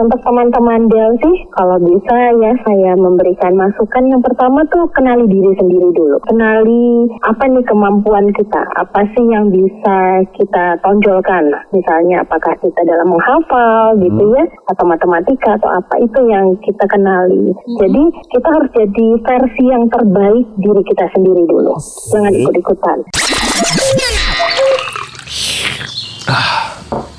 untuk 0.00 0.20
teman-teman 0.24 0.88
Del 0.88 1.12
sih, 1.20 1.36
kalau 1.52 1.76
bisa 1.76 2.16
ya 2.40 2.52
saya 2.64 2.92
memberikan 2.96 3.52
masukan 3.52 4.08
yang 4.08 4.24
pertama 4.24 4.64
tuh 4.72 4.88
kenali 4.96 5.28
diri 5.28 5.52
sendiri 5.60 5.92
dulu. 5.92 6.16
Kenali 6.24 7.06
apa 7.20 7.44
nih 7.44 7.64
kemampuan 7.68 8.32
kita, 8.32 8.62
apa 8.80 9.04
sih 9.12 9.24
yang 9.28 9.52
bisa 9.52 10.24
kita 10.32 10.80
tonjolkan. 10.80 11.52
Misalnya 11.76 12.24
apakah 12.24 12.56
kita 12.64 12.80
dalam 12.88 13.12
menghafal 13.12 14.00
gitu 14.00 14.24
ya, 14.32 14.44
atau 14.72 14.84
matematika 14.88 15.60
atau 15.60 15.68
apa 15.68 15.94
itu 16.00 16.20
yang 16.32 16.56
kita 16.64 16.84
kenali. 16.88 17.52
Jadi 17.76 18.02
kita 18.32 18.48
harus 18.48 18.70
jadi 18.72 19.06
versi 19.20 19.64
yang 19.68 19.84
terbaik 19.92 20.46
diri 20.56 20.82
kita 20.88 21.04
sendiri 21.12 21.44
dulu. 21.44 21.76
Jangan 22.08 22.32
ikut-ikutan. 22.32 22.98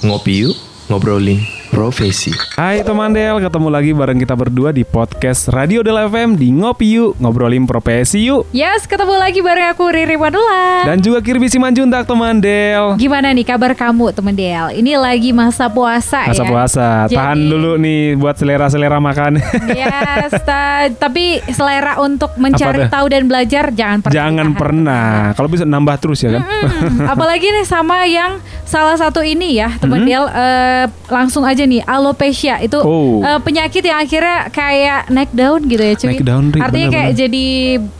Ngopi 0.02 0.34
yuk, 0.50 0.58
ngobrolin 0.90 1.61
profesi. 1.72 2.36
Hai 2.54 2.84
teman 2.84 3.10
Del, 3.10 3.40
ketemu 3.40 3.72
lagi 3.72 3.92
bareng 3.92 4.20
kita 4.20 4.36
berdua 4.36 4.70
di 4.70 4.84
podcast 4.84 5.48
Radio 5.48 5.80
Del 5.80 5.96
FM 6.04 6.36
di 6.36 6.52
Ngopi 6.52 7.00
Yuk, 7.00 7.16
ngobrolin 7.16 7.64
profesi 7.64 8.28
yuk. 8.28 8.44
Yes, 8.52 8.84
ketemu 8.84 9.16
lagi 9.16 9.40
bareng 9.40 9.72
aku 9.72 9.88
Riri 9.88 10.14
Madula. 10.14 10.84
Dan 10.84 11.00
juga 11.00 11.24
Kirby 11.24 11.48
Simanjuntak 11.48 12.04
teman 12.04 12.38
Del. 12.38 13.00
Gimana 13.00 13.32
nih 13.32 13.48
kabar 13.48 13.72
kamu 13.72 14.12
teman 14.12 14.36
Del? 14.36 14.76
Ini 14.76 15.00
lagi 15.00 15.32
masa 15.32 15.72
puasa 15.72 16.28
Masa 16.28 16.44
ya. 16.44 16.50
puasa, 16.52 16.88
Jadi- 17.08 17.16
tahan 17.16 17.40
dulu 17.40 17.72
nih 17.78 18.20
buat 18.20 18.36
selera-selera 18.36 19.00
makan. 19.00 19.40
Yes, 19.72 20.36
ta- 20.44 20.92
tapi 20.92 21.40
selera 21.50 21.98
untuk 21.98 22.36
mencari 22.36 22.86
tahu 22.86 23.06
dan 23.08 23.24
belajar 23.26 23.72
jangan 23.72 24.04
pernah. 24.04 24.14
Jangan 24.14 24.46
ditahan. 24.46 24.60
pernah, 24.60 25.08
kalau 25.34 25.48
bisa 25.48 25.64
nambah 25.64 25.96
terus 25.98 26.20
ya 26.20 26.36
kan. 26.36 26.44
Hmm, 26.44 27.08
apalagi 27.08 27.48
nih 27.48 27.64
sama 27.64 28.04
yang 28.04 28.38
salah 28.62 28.96
satu 28.96 29.20
ini 29.20 29.56
ya 29.56 29.72
teman 29.78 30.04
Del 30.04 30.28
eh, 30.28 30.86
langsung 31.08 31.44
aja 31.44 31.61
nih 31.64 31.82
alopecia 31.82 32.56
itu 32.58 32.78
Oh. 32.78 33.20
eh, 33.20 33.40
penyakit 33.40 33.82
yang 33.82 34.00
akhirnya 34.00 34.50
kayak 34.50 35.02
naik 35.08 35.32
daun 35.32 35.62
gitu 35.64 35.80
ya 35.80 35.94
cuy. 35.94 36.10
Naik 36.10 36.24
daun, 36.24 36.46
Artinya 36.52 36.88
kayak 36.88 37.12
benar-benar. 37.12 37.20
jadi 37.20 37.46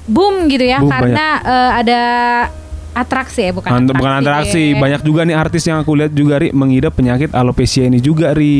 boom 0.06 0.36
gitu 0.48 0.66
ya 0.66 0.78
Boom, 0.80 0.90
karena 0.90 1.28
eh, 1.42 1.70
ada 1.76 2.02
atraksi 2.92 3.42
ya 3.42 3.52
bukan 3.52 3.72
Ant- 3.72 3.90
bukan 3.90 4.20
interaksi, 4.20 4.72
ya. 4.72 4.78
banyak 4.78 5.02
juga 5.02 5.22
nih 5.24 5.34
artis 5.34 5.64
yang 5.64 5.80
aku 5.80 5.96
lihat 5.96 6.12
juga 6.12 6.36
Ri 6.38 6.52
mengidap 6.52 6.92
penyakit 6.92 7.32
alopecia 7.32 7.84
ini 7.84 7.98
juga 7.98 8.32
Ri. 8.32 8.60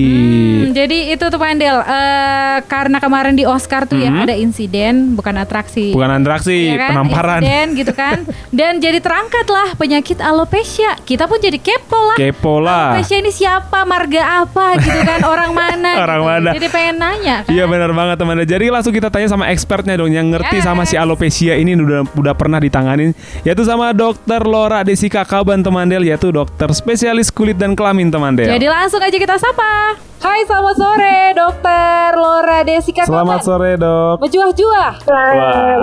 Hmm, 0.62 0.72
jadi 0.72 1.12
itu 1.12 1.24
tuh 1.24 1.36
Pandel 1.36 1.78
eh, 1.78 2.58
karena 2.66 2.98
kemarin 2.98 3.34
di 3.34 3.44
Oscar 3.44 3.84
tuh 3.84 3.98
ya 3.98 4.24
ada 4.24 4.32
insiden 4.32 5.14
bukan 5.14 5.36
atraksi. 5.36 5.92
Hmm. 5.92 5.96
Bukan 5.96 6.10
interaksi, 6.18 6.58
Ya 6.68 6.78
kan? 6.78 6.90
penamparan. 6.96 7.40
Insiden 7.42 7.68
gitu 7.76 7.92
kan. 7.92 8.18
Dan 8.56 8.78
jadi 8.78 9.00
terangkat 9.00 9.46
lah 9.46 9.76
penyakit 9.76 10.18
alopecia. 10.18 10.96
Kita 11.02 11.26
pun 11.26 11.38
jadi 11.38 11.58
kepo 11.58 11.98
lah. 11.98 12.16
Kepo 12.16 12.54
lah. 12.58 12.96
Alopecia 12.96 13.20
ini 13.20 13.32
siapa, 13.32 13.84
marga 13.84 14.44
apa 14.44 14.78
gitu 14.78 15.00
kan, 15.02 15.20
orang 15.24 15.52
mana. 15.52 15.92
Orang 16.04 16.22
gitu. 16.22 16.30
mana. 16.30 16.50
Jadi 16.56 16.68
pengen 16.70 16.96
nanya 16.98 17.36
kan. 17.44 17.52
Iya 17.52 17.66
benar 17.66 17.92
banget 17.92 18.16
teman 18.16 18.38
Jadi 18.42 18.66
langsung 18.68 18.92
kita 18.92 19.08
tanya 19.08 19.28
sama 19.28 19.50
expertnya 19.50 19.96
dong 19.96 20.10
yang 20.10 20.28
ngerti 20.28 20.54
Yes. 20.54 20.68
sama 20.68 20.84
si 20.84 20.96
alopecia 20.96 21.56
ini 21.56 21.74
udah 21.74 22.04
udah 22.12 22.34
pernah 22.34 22.58
ditanganin 22.58 23.16
yaitu 23.42 23.64
sama 23.64 23.90
dokter 24.22 24.46
Laura 24.46 24.86
Desika 24.86 25.26
Kaban 25.26 25.66
teman 25.66 25.90
Del 25.90 26.06
yaitu 26.06 26.30
dokter 26.30 26.70
spesialis 26.78 27.34
kulit 27.34 27.58
dan 27.58 27.74
kelamin 27.74 28.14
teman 28.14 28.38
Del. 28.38 28.54
Jadi 28.54 28.70
langsung 28.70 29.02
aja 29.02 29.18
kita 29.18 29.34
sapa. 29.42 29.98
Hai, 30.22 30.46
selamat 30.46 30.76
sore, 30.78 31.34
Dokter 31.34 32.14
Laura 32.14 32.62
Desika. 32.62 33.02
Selamat 33.10 33.42
sore 33.42 33.74
dok. 33.74 34.22
Menjuah-juah. 34.22 35.02
Selamat, 35.02 35.78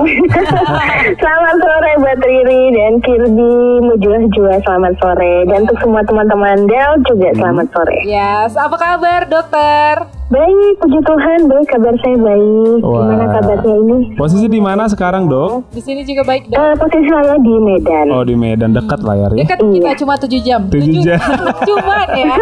selamat 1.27 1.56
sore 1.59 1.91
buat 1.98 2.19
Riri 2.22 2.62
dan 2.70 3.03
Kirby 3.03 3.83
Mujua-jua 3.83 4.62
selamat 4.62 4.94
sore 5.03 5.42
dan 5.50 5.66
untuk 5.66 5.83
semua 5.83 6.06
teman-teman 6.06 6.70
Del 6.70 6.92
juga 7.11 7.34
selamat 7.34 7.66
sore. 7.75 7.98
Yes, 8.06 8.55
apa 8.55 8.78
kabar, 8.78 9.27
Dokter? 9.27 10.06
Baik, 10.28 10.77
puji 10.84 11.00
Tuhan, 11.09 11.41
baik 11.48 11.66
kabar 11.72 11.94
saya 12.05 12.16
baik. 12.20 12.84
Gimana 12.84 13.25
Wah. 13.25 13.33
kabarnya 13.41 13.75
ini? 13.81 13.98
Posisi 14.12 14.44
di 14.44 14.61
mana 14.61 14.84
sekarang 14.84 15.25
dok? 15.25 15.72
Di 15.72 15.81
sini 15.81 16.05
juga 16.05 16.20
baik, 16.20 16.53
Dok. 16.53 16.61
Eh, 16.61 16.75
posisi 16.77 17.09
saya 17.09 17.41
di 17.41 17.55
Medan. 17.56 18.06
Oh 18.12 18.28
di 18.28 18.37
Medan 18.37 18.71
dekat 18.71 19.00
lah 19.00 19.16
ya. 19.16 19.27
Dekat 19.33 19.59
kita 19.59 19.91
cuma 19.99 20.15
7 20.15 20.28
jam. 20.39 20.61
Tujuh 20.69 21.00
jam. 21.00 21.16
Cuma 21.69 22.05
ya. 22.12 22.37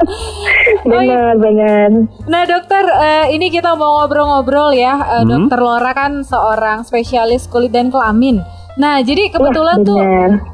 benar, 0.86 1.34
benar. 1.36 1.88
Nah 2.26 2.42
dokter, 2.46 2.84
eh, 2.86 3.34
ini 3.34 3.50
kita 3.50 3.74
mau 3.74 4.00
ngobrol-ngobrol 4.00 4.70
ya. 4.72 4.94
Eh, 4.96 5.18
Hmm. 5.20 5.28
Dokter 5.28 5.58
Laura 5.58 5.92
kan 5.92 6.22
seorang 6.22 6.82
spesialis 6.82 7.44
kulit 7.44 7.70
dan 7.70 7.90
kelamin. 7.90 8.40
Nah 8.76 9.00
jadi 9.00 9.28
kebetulan 9.28 9.82
tuh 9.82 9.98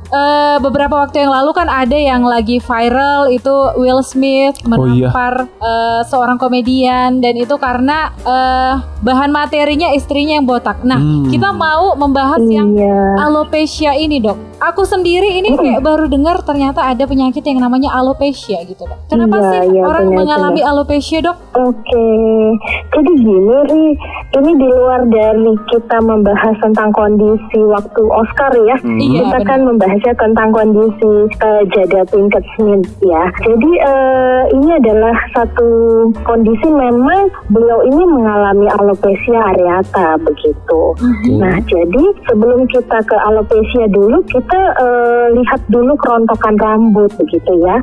eh, 0.07 0.57
beberapa 0.59 1.03
waktu 1.03 1.21
yang 1.21 1.33
lalu 1.33 1.51
kan 1.51 1.67
ada 1.67 1.93
yang 1.93 2.23
lagi 2.23 2.57
viral 2.59 3.27
itu 3.29 3.51
Will 3.75 4.01
Smith 4.01 4.57
Oh, 4.65 4.87
iya. 4.87 5.11
menampar 5.11 5.35
eh, 5.59 6.01
seorang 6.05 6.37
komedian 6.37 7.19
dan 7.19 7.35
itu 7.35 7.55
karena 7.57 8.15
eh, 8.19 8.75
bahan 9.01 9.31
materinya 9.31 9.91
istrinya 9.91 10.37
yang 10.37 10.45
botak. 10.45 10.81
Nah 10.81 10.97
Hmm. 10.97 11.29
kita 11.29 11.51
mau 11.51 11.93
membahas 11.95 12.41
yang 12.43 12.73
Iya. 12.73 13.21
alopecia 13.21 13.93
ini 13.93 14.19
dok. 14.19 14.39
Aku 14.57 14.83
sendiri 14.83 15.37
ini 15.37 15.53
kayak 15.53 15.85
baru 15.85 16.09
dengar 16.09 16.41
ternyata 16.41 16.81
ada 16.83 17.05
penyakit 17.05 17.45
yang 17.45 17.61
namanya 17.61 17.93
alopecia 17.93 18.65
gitu 18.65 18.83
dok. 18.83 18.97
Kenapa 19.07 19.37
Iya, 19.37 19.51
sih 19.53 19.61
iya, 19.71 19.83
orang 19.83 20.07
benar, 20.07 20.17
mengalami 20.17 20.61
alopecia 20.63 21.19
dok? 21.21 21.37
Oke, 21.53 22.07
jadi 22.91 23.11
gini 23.13 23.37
Ri, 23.67 23.85
ini 24.33 24.51
di 24.55 24.67
luar 24.67 25.05
dari 25.05 25.51
kita 25.67 25.99
membahas 26.01 26.57
tentang 26.59 26.89
kondisi 26.91 27.61
waktu 27.63 28.03
Oscar 28.11 28.53
ya, 28.67 28.77
Iya, 28.83 29.21
kita 29.27 29.39
kan 29.47 29.61
membahasnya 29.67 30.15
tentang 30.17 30.49
kondisi 30.55 31.13
uh, 31.43 31.63
Jada 31.75 32.03
Pinkett 32.09 32.45
Smith 32.57 32.87
ya. 33.03 33.25
Jadi 33.45 33.71
eh, 33.81 34.43
ini 34.57 34.69
adalah 34.77 35.15
satu 35.35 35.69
kondisi 36.25 36.69
memang 36.71 37.29
beliau 37.51 37.83
ini 37.87 38.03
mengalami 38.07 38.67
alopecia 38.81 39.41
areata 39.55 40.19
begitu. 40.23 40.81
Nah 41.37 41.61
jadi 41.67 42.05
sebelum 42.29 42.67
kita 42.71 42.99
ke 43.05 43.17
alopecia 43.27 43.87
dulu, 43.91 44.23
kita 44.27 44.61
eh, 44.81 45.27
lihat 45.37 45.61
dulu 45.71 45.95
kerontokan 46.01 46.57
rambut 46.59 47.11
begitu 47.19 47.53
ya. 47.63 47.77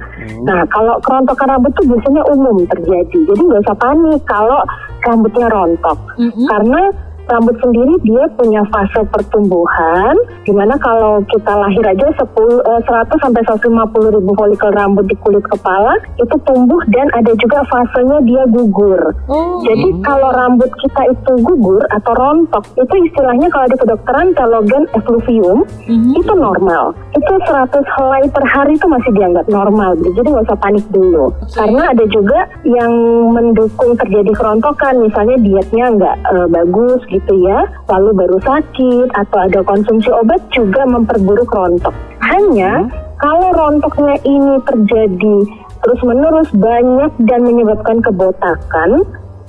Nah 0.44 0.66
kalau 0.72 1.00
kerontokan 1.04 1.58
rambut 1.58 1.72
itu 1.74 1.94
biasanya 1.94 2.24
umum 2.32 2.58
terjadi, 2.70 3.18
jadi 3.30 3.42
nggak 3.42 3.64
usah 3.66 3.78
panik 3.80 4.22
kalau 4.30 4.60
rambutnya 5.04 5.48
rontok, 5.52 5.98
Mm-mm. 6.16 6.48
karena 6.48 6.82
rambut 7.26 7.56
sendiri 7.60 7.94
dia 8.04 8.24
punya 8.36 8.62
fase 8.68 9.02
pertumbuhan 9.08 10.16
di 10.44 10.52
mana 10.52 10.76
kalau 10.78 11.24
kita 11.26 11.54
lahir 11.54 11.84
aja 11.86 12.08
10, 12.14 12.26
eh, 12.60 12.82
100 12.84 13.18
sampai 13.20 13.42
150 13.44 13.72
ribu 14.12 14.32
folikel 14.34 14.72
rambut 14.72 15.06
di 15.08 15.16
kulit 15.20 15.44
kepala 15.46 15.96
itu 16.18 16.36
tumbuh 16.44 16.82
dan 16.92 17.08
ada 17.14 17.32
juga 17.36 17.64
fasenya 17.68 18.18
dia 18.24 18.44
gugur. 18.50 19.02
Oh, 19.28 19.64
jadi 19.64 19.88
kalau 20.02 20.30
rambut 20.32 20.70
kita 20.78 21.02
itu 21.10 21.32
gugur 21.42 21.84
atau 21.90 22.14
rontok 22.14 22.64
itu 22.76 22.94
istilahnya 23.08 23.48
kalau 23.50 23.68
di 23.68 23.78
kedokteran 23.78 24.28
telogen 24.34 24.84
effluvium 24.94 25.64
Mhm. 25.88 26.12
itu 26.18 26.34
normal. 26.34 26.92
Itu 27.14 27.34
100 27.46 27.86
helai 27.98 28.24
per 28.30 28.44
hari 28.46 28.76
itu 28.76 28.88
masih 28.88 29.12
dianggap 29.14 29.46
normal 29.48 29.96
jadi 29.96 30.28
nggak 30.28 30.46
usah 30.46 30.60
panik 30.60 30.86
dulu. 30.92 31.32
Karena 31.54 31.90
ada 31.90 32.06
juga 32.08 32.40
yang 32.64 32.92
mendukung 33.32 33.96
terjadi 33.96 34.32
kerontokan 34.34 35.00
misalnya 35.00 35.38
dietnya 35.40 35.86
nggak 35.90 36.16
eh, 36.24 36.48
bagus 36.50 37.02
gitu 37.14 37.34
ya. 37.46 37.70
Lalu 37.88 38.10
baru 38.18 38.38
sakit 38.42 39.08
atau 39.14 39.38
ada 39.38 39.60
konsumsi 39.62 40.10
obat 40.10 40.42
juga 40.50 40.84
memperburuk 40.90 41.54
rontok. 41.54 41.94
Hanya 42.26 42.90
kalau 43.22 43.54
rontoknya 43.54 44.18
ini 44.26 44.58
terjadi 44.66 45.38
terus 45.84 46.00
menerus 46.02 46.50
banyak 46.56 47.12
dan 47.28 47.44
menyebabkan 47.44 48.00
kebotakan 48.02 49.04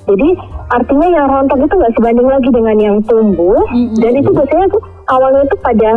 jadi 0.04 0.28
artinya 0.68 1.08
yang 1.08 1.26
rontok 1.32 1.64
itu 1.64 1.74
nggak 1.80 1.94
sebanding 1.96 2.28
lagi 2.28 2.48
dengan 2.52 2.76
yang 2.76 2.96
tumbuh. 3.08 3.56
Dan 3.96 4.12
itu 4.20 4.30
biasanya 4.36 4.66
tuh 4.68 4.82
awalnya 5.08 5.42
itu 5.48 5.56
pada 5.64 5.90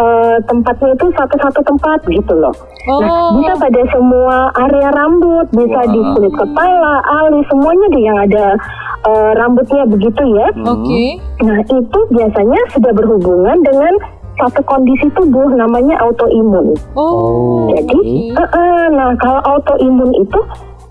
eh, 0.00 0.36
tempatnya 0.48 0.88
itu 0.96 1.06
satu-satu 1.12 1.60
tempat 1.64 1.98
gitu 2.08 2.34
loh. 2.36 2.52
Nah 2.88 3.08
Oh. 3.08 3.36
bisa 3.36 3.52
pada 3.60 3.82
semua 3.92 4.48
area 4.56 4.88
rambut, 4.92 5.46
bisa 5.52 5.80
di 5.92 6.00
kulit 6.16 6.32
kepala, 6.32 7.04
alis, 7.04 7.44
semuanya 7.52 7.86
deh 7.92 8.02
yang 8.04 8.18
ada 8.24 8.46
eh, 9.06 9.30
rambutnya 9.36 9.84
begitu 9.88 10.22
ya. 10.36 10.48
Oke. 10.66 11.04
Nah 11.44 11.58
itu 11.64 11.98
biasanya 12.12 12.60
sudah 12.74 12.92
berhubungan 12.92 13.56
dengan 13.64 13.94
satu 14.40 14.60
kondisi 14.64 15.06
tubuh 15.12 15.52
namanya 15.52 16.00
autoimun. 16.00 16.72
Oh. 16.96 17.68
Jadi, 17.76 18.32
eh, 18.32 18.40
eh, 18.40 18.84
nah 18.96 19.12
kalau 19.20 19.40
autoimun 19.44 20.16
itu 20.16 20.40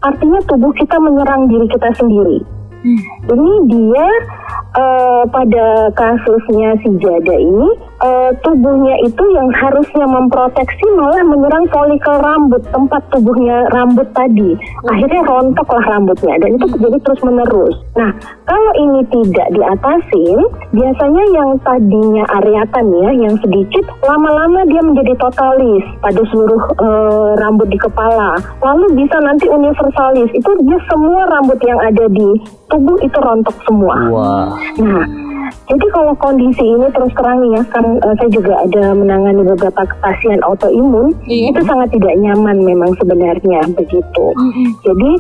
artinya 0.06 0.40
tubuh 0.46 0.72
kita 0.78 0.96
menyerang 1.02 1.50
diri 1.50 1.66
kita 1.74 1.90
sendiri. 1.98 2.40
Ini 3.28 3.54
dia 3.68 4.08
eh, 4.76 5.24
pada 5.30 5.90
kasusnya 5.98 6.78
si 6.84 6.90
Jada 7.02 7.36
ini 7.38 7.70
eh, 8.04 8.32
tubuhnya 8.46 8.96
itu 9.06 9.24
yang 9.34 9.50
harusnya 9.54 10.06
memproteksi 10.06 10.86
malah 10.96 11.24
menyerang 11.26 11.66
folikel 11.74 12.16
rambut 12.22 12.62
tempat 12.70 13.02
tubuhnya 13.14 13.66
rambut 13.74 14.08
tadi. 14.14 14.56
Akhirnya 14.90 15.22
rontoklah 15.26 15.86
rambutnya 15.86 16.36
dan 16.40 16.50
itu 16.56 16.66
terjadi 16.76 16.98
terus 17.02 17.22
menerus. 17.26 17.76
Nah 17.98 18.12
kalau 18.46 18.72
ini 18.78 19.02
tidak 19.10 19.48
diatasin, 19.54 20.38
biasanya 20.74 21.24
yang 21.34 21.50
tadinya 21.62 22.24
areatan 22.42 22.86
ya, 22.94 23.10
yang 23.30 23.36
sedikit, 23.42 23.86
lama-lama 24.06 24.66
dia 24.70 24.82
menjadi 24.82 25.14
totalis 25.18 25.86
pada 26.02 26.22
seluruh 26.30 26.62
eh, 26.78 27.30
rambut 27.42 27.68
di 27.70 27.78
kepala. 27.78 28.38
Lalu 28.62 29.06
bisa 29.06 29.18
nanti 29.22 29.46
universalis, 29.50 30.30
itu 30.34 30.52
dia 30.66 30.80
semua 30.90 31.30
rambut 31.30 31.60
yang 31.66 31.80
ada 31.82 32.06
di 32.10 32.28
tubuh 32.70 32.98
itu 33.02 33.18
rontok 33.18 33.56
semua. 33.66 33.98
Wah. 34.10 34.59
Nah, 34.80 35.06
jadi 35.66 35.86
kalau 35.92 36.14
kondisi 36.18 36.62
ini 36.62 36.88
terus 36.94 37.12
terang 37.14 37.42
ya, 37.52 37.62
kan 37.70 37.86
eh, 38.00 38.14
saya 38.18 38.30
juga 38.32 38.54
ada 38.62 38.94
menangani 38.94 39.44
beberapa 39.44 39.82
pasien 40.00 40.40
autoimun, 40.46 41.14
Iya. 41.26 41.52
itu 41.54 41.62
sangat 41.66 41.90
tidak 41.94 42.16
nyaman 42.18 42.58
memang 42.64 42.92
sebenarnya 42.98 43.60
begitu. 43.74 44.26
Jadi 44.86 45.12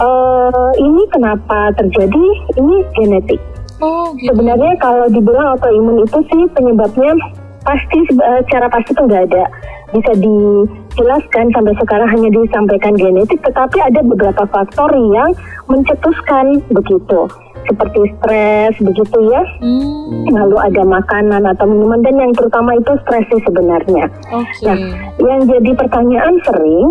eh, 0.00 0.70
ini 0.78 1.02
kenapa 1.10 1.72
terjadi? 1.76 2.24
Ini 2.56 2.74
genetik. 2.96 3.40
Oh 3.80 4.12
gitu. 4.16 4.36
Sebenarnya 4.36 4.76
kalau 4.76 5.08
dibilang 5.08 5.56
autoimun 5.56 6.04
itu 6.04 6.18
sih 6.28 6.42
penyebabnya 6.52 7.16
pasti 7.64 7.98
eh, 8.12 8.40
secara 8.48 8.68
pasti 8.68 8.92
itu 8.92 9.02
nggak 9.04 9.24
ada 9.32 9.44
bisa 9.90 10.12
dijelaskan 10.14 11.50
sampai 11.50 11.74
sekarang 11.82 12.08
hanya 12.14 12.30
disampaikan 12.30 12.94
genetik, 12.94 13.42
tetapi 13.42 13.82
ada 13.82 14.00
beberapa 14.06 14.46
faktor 14.46 14.86
yang 14.94 15.34
mencetuskan 15.66 16.62
begitu, 16.70 17.26
seperti 17.68 18.00
stres 18.18 18.74
begitu 18.80 19.18
ya, 19.28 19.42
Hmm, 19.60 20.26
lalu 20.32 20.56
ada 20.58 20.82
makanan 20.84 21.42
atau 21.54 21.64
minuman 21.68 22.00
dan 22.02 22.16
yang 22.16 22.32
terutama 22.34 22.74
itu 22.76 22.92
stres 23.04 23.24
sih 23.30 23.40
sebenarnya. 23.44 24.04
Oke. 24.32 24.64
Nah, 24.66 24.78
yang 25.20 25.40
jadi 25.46 25.70
pertanyaan 25.76 26.34
sering, 26.46 26.86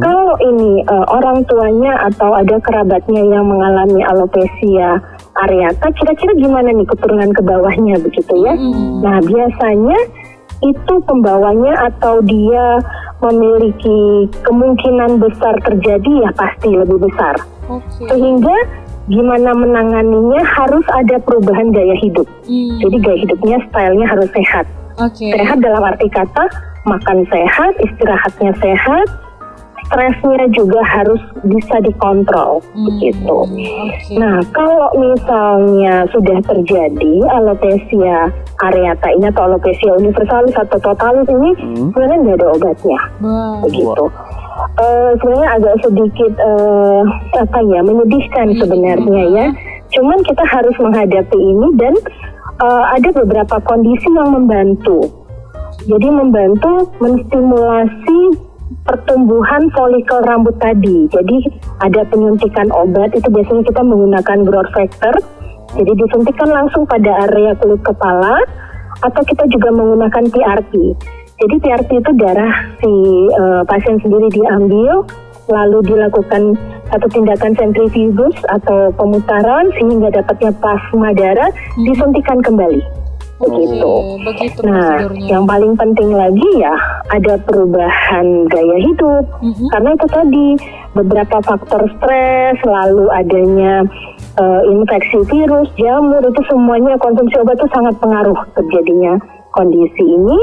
kalau 0.00 0.34
ini 0.42 0.82
eh, 0.84 1.06
orang 1.12 1.44
tuanya 1.46 2.08
atau 2.12 2.34
ada 2.34 2.56
kerabatnya 2.62 3.22
yang 3.22 3.44
mengalami 3.46 4.00
alopecia 4.04 4.98
areata, 5.34 5.86
kira-kira 5.98 6.32
gimana 6.38 6.70
nih 6.70 6.86
keturunan 6.86 7.30
ke 7.34 7.42
bawahnya 7.42 7.98
begitu 8.00 8.34
ya? 8.42 8.54
Nah, 9.02 9.18
biasanya 9.22 9.98
itu 10.62 10.94
pembawanya 11.04 11.92
atau 11.92 12.24
dia 12.24 12.80
memiliki 13.20 14.28
kemungkinan 14.44 15.20
besar 15.20 15.54
terjadi 15.64 16.28
ya 16.28 16.30
pasti 16.36 16.70
lebih 16.72 16.98
besar. 17.04 17.36
Oke. 17.68 18.08
Sehingga 18.12 18.56
gimana 19.08 19.52
menanganinya 19.52 20.42
harus 20.44 20.84
ada 20.96 21.20
perubahan 21.20 21.72
gaya 21.72 21.96
hidup. 22.00 22.24
Hmm, 22.48 22.80
Jadi 22.80 22.96
gaya 23.04 23.18
hidupnya 23.28 23.56
stylenya 23.68 24.06
harus 24.08 24.28
sehat. 24.32 24.66
Oke. 24.96 25.28
Sehat 25.34 25.58
dalam 25.60 25.82
arti 25.82 26.06
kata 26.08 26.44
makan 26.86 27.26
sehat, 27.28 27.72
istirahatnya 27.82 28.52
sehat, 28.62 29.06
stresnya 29.84 30.48
juga 30.52 30.80
harus 30.84 31.20
bisa 31.44 31.76
dikontrol 31.84 32.64
begitu. 32.72 33.34
Oke. 33.44 34.16
Nah, 34.16 34.40
kalau 34.56 34.88
misalnya 34.96 36.08
sudah 36.08 36.38
terjadi 36.44 37.14
alopecia 37.36 38.32
areata 38.64 39.08
ini 39.12 39.28
atau 39.28 39.52
alopecia 39.52 39.92
universalis 40.00 40.54
atau 40.56 40.78
totalis 40.80 41.28
ini 41.28 41.50
sebenarnya 41.92 42.16
nggak 42.22 42.36
ada 42.40 42.48
obatnya 42.56 43.00
Wah. 43.20 43.60
begitu. 43.66 44.04
Eh, 44.74 45.10
sebenarnya 45.22 45.50
agak 45.54 45.86
sedikit 45.86 46.32
eh, 46.34 47.02
apa 47.38 47.58
ya 47.62 47.80
menyedihkan 47.86 48.58
sebenarnya 48.58 49.22
ya. 49.30 49.46
Cuman 49.94 50.18
kita 50.26 50.42
harus 50.50 50.74
menghadapi 50.82 51.38
ini 51.38 51.68
dan 51.78 51.94
eh, 52.58 52.84
ada 52.98 53.08
beberapa 53.14 53.62
kondisi 53.62 54.10
yang 54.10 54.34
membantu. 54.34 55.14
Jadi 55.86 56.08
membantu 56.10 56.90
menstimulasi 56.98 58.18
pertumbuhan 58.82 59.70
folikel 59.78 60.18
rambut 60.26 60.58
tadi. 60.58 61.06
Jadi 61.06 61.36
ada 61.78 62.02
penyuntikan 62.10 62.66
obat 62.74 63.14
itu 63.14 63.30
biasanya 63.30 63.62
kita 63.70 63.82
menggunakan 63.86 64.38
growth 64.42 64.74
factor. 64.74 65.14
Jadi 65.78 65.92
disuntikkan 66.02 66.50
langsung 66.50 66.82
pada 66.82 67.30
area 67.30 67.54
kulit 67.62 67.78
kepala 67.86 68.42
atau 69.06 69.22
kita 69.22 69.46
juga 69.54 69.70
menggunakan 69.70 70.24
PRP. 70.34 70.98
Jadi 71.34 71.54
PRP 71.58 71.90
itu 71.98 72.10
darah 72.14 72.54
si 72.78 72.92
eh, 73.30 73.62
pasien 73.66 73.98
sendiri 73.98 74.30
diambil 74.30 75.02
lalu 75.50 75.84
dilakukan 75.84 76.56
satu 76.88 77.06
tindakan 77.12 77.52
sentrifugus 77.58 78.32
atau 78.48 78.88
pemutaran 78.96 79.68
sehingga 79.76 80.08
dapatnya 80.14 80.54
plasma 80.62 81.12
darah 81.12 81.50
disuntikan 81.84 82.40
kembali. 82.40 82.80
Begitu. 83.34 83.82
Oke, 83.82 84.22
begitu 84.30 84.60
Nah, 84.62 85.10
yang 85.26 85.44
paling 85.44 85.74
penting 85.74 86.14
lagi 86.14 86.48
ya 86.62 86.74
ada 87.10 87.34
perubahan 87.42 88.46
gaya 88.46 88.78
hidup. 88.78 89.24
Mhm. 89.42 89.66
Karena 89.74 89.90
itu 89.98 90.06
tadi 90.06 90.46
beberapa 90.94 91.36
faktor 91.42 91.82
stres, 91.98 92.56
lalu 92.62 93.10
adanya 93.10 93.82
eh, 94.38 94.62
infeksi 94.70 95.18
virus, 95.26 95.66
jamur 95.74 96.22
itu 96.22 96.42
semuanya 96.46 96.94
konsumsi 97.02 97.34
obat 97.42 97.58
itu 97.58 97.68
sangat 97.74 97.94
pengaruh 97.98 98.38
terjadinya 98.54 99.18
kondisi 99.50 100.02
ini. 100.02 100.38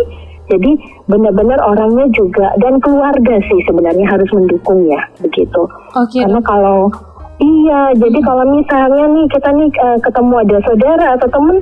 Jadi 0.51 0.71
benar-benar 1.07 1.63
orangnya 1.63 2.11
juga 2.11 2.51
dan 2.59 2.75
keluarga 2.83 3.39
sih 3.47 3.59
sebenarnya 3.63 4.03
harus 4.03 4.27
mendukung 4.35 4.83
ya 4.91 4.99
begitu. 5.23 5.61
Oke. 5.95 6.19
Karena 6.19 6.43
kalau 6.43 6.91
iya, 7.39 7.95
jadi 7.95 8.19
kalau 8.21 8.43
misalnya 8.51 9.07
nih 9.07 9.25
kita 9.31 9.49
nih 9.55 9.69
eh, 9.71 9.97
ketemu 10.03 10.33
ada 10.43 10.57
saudara 10.67 11.07
atau 11.15 11.27
temen 11.31 11.57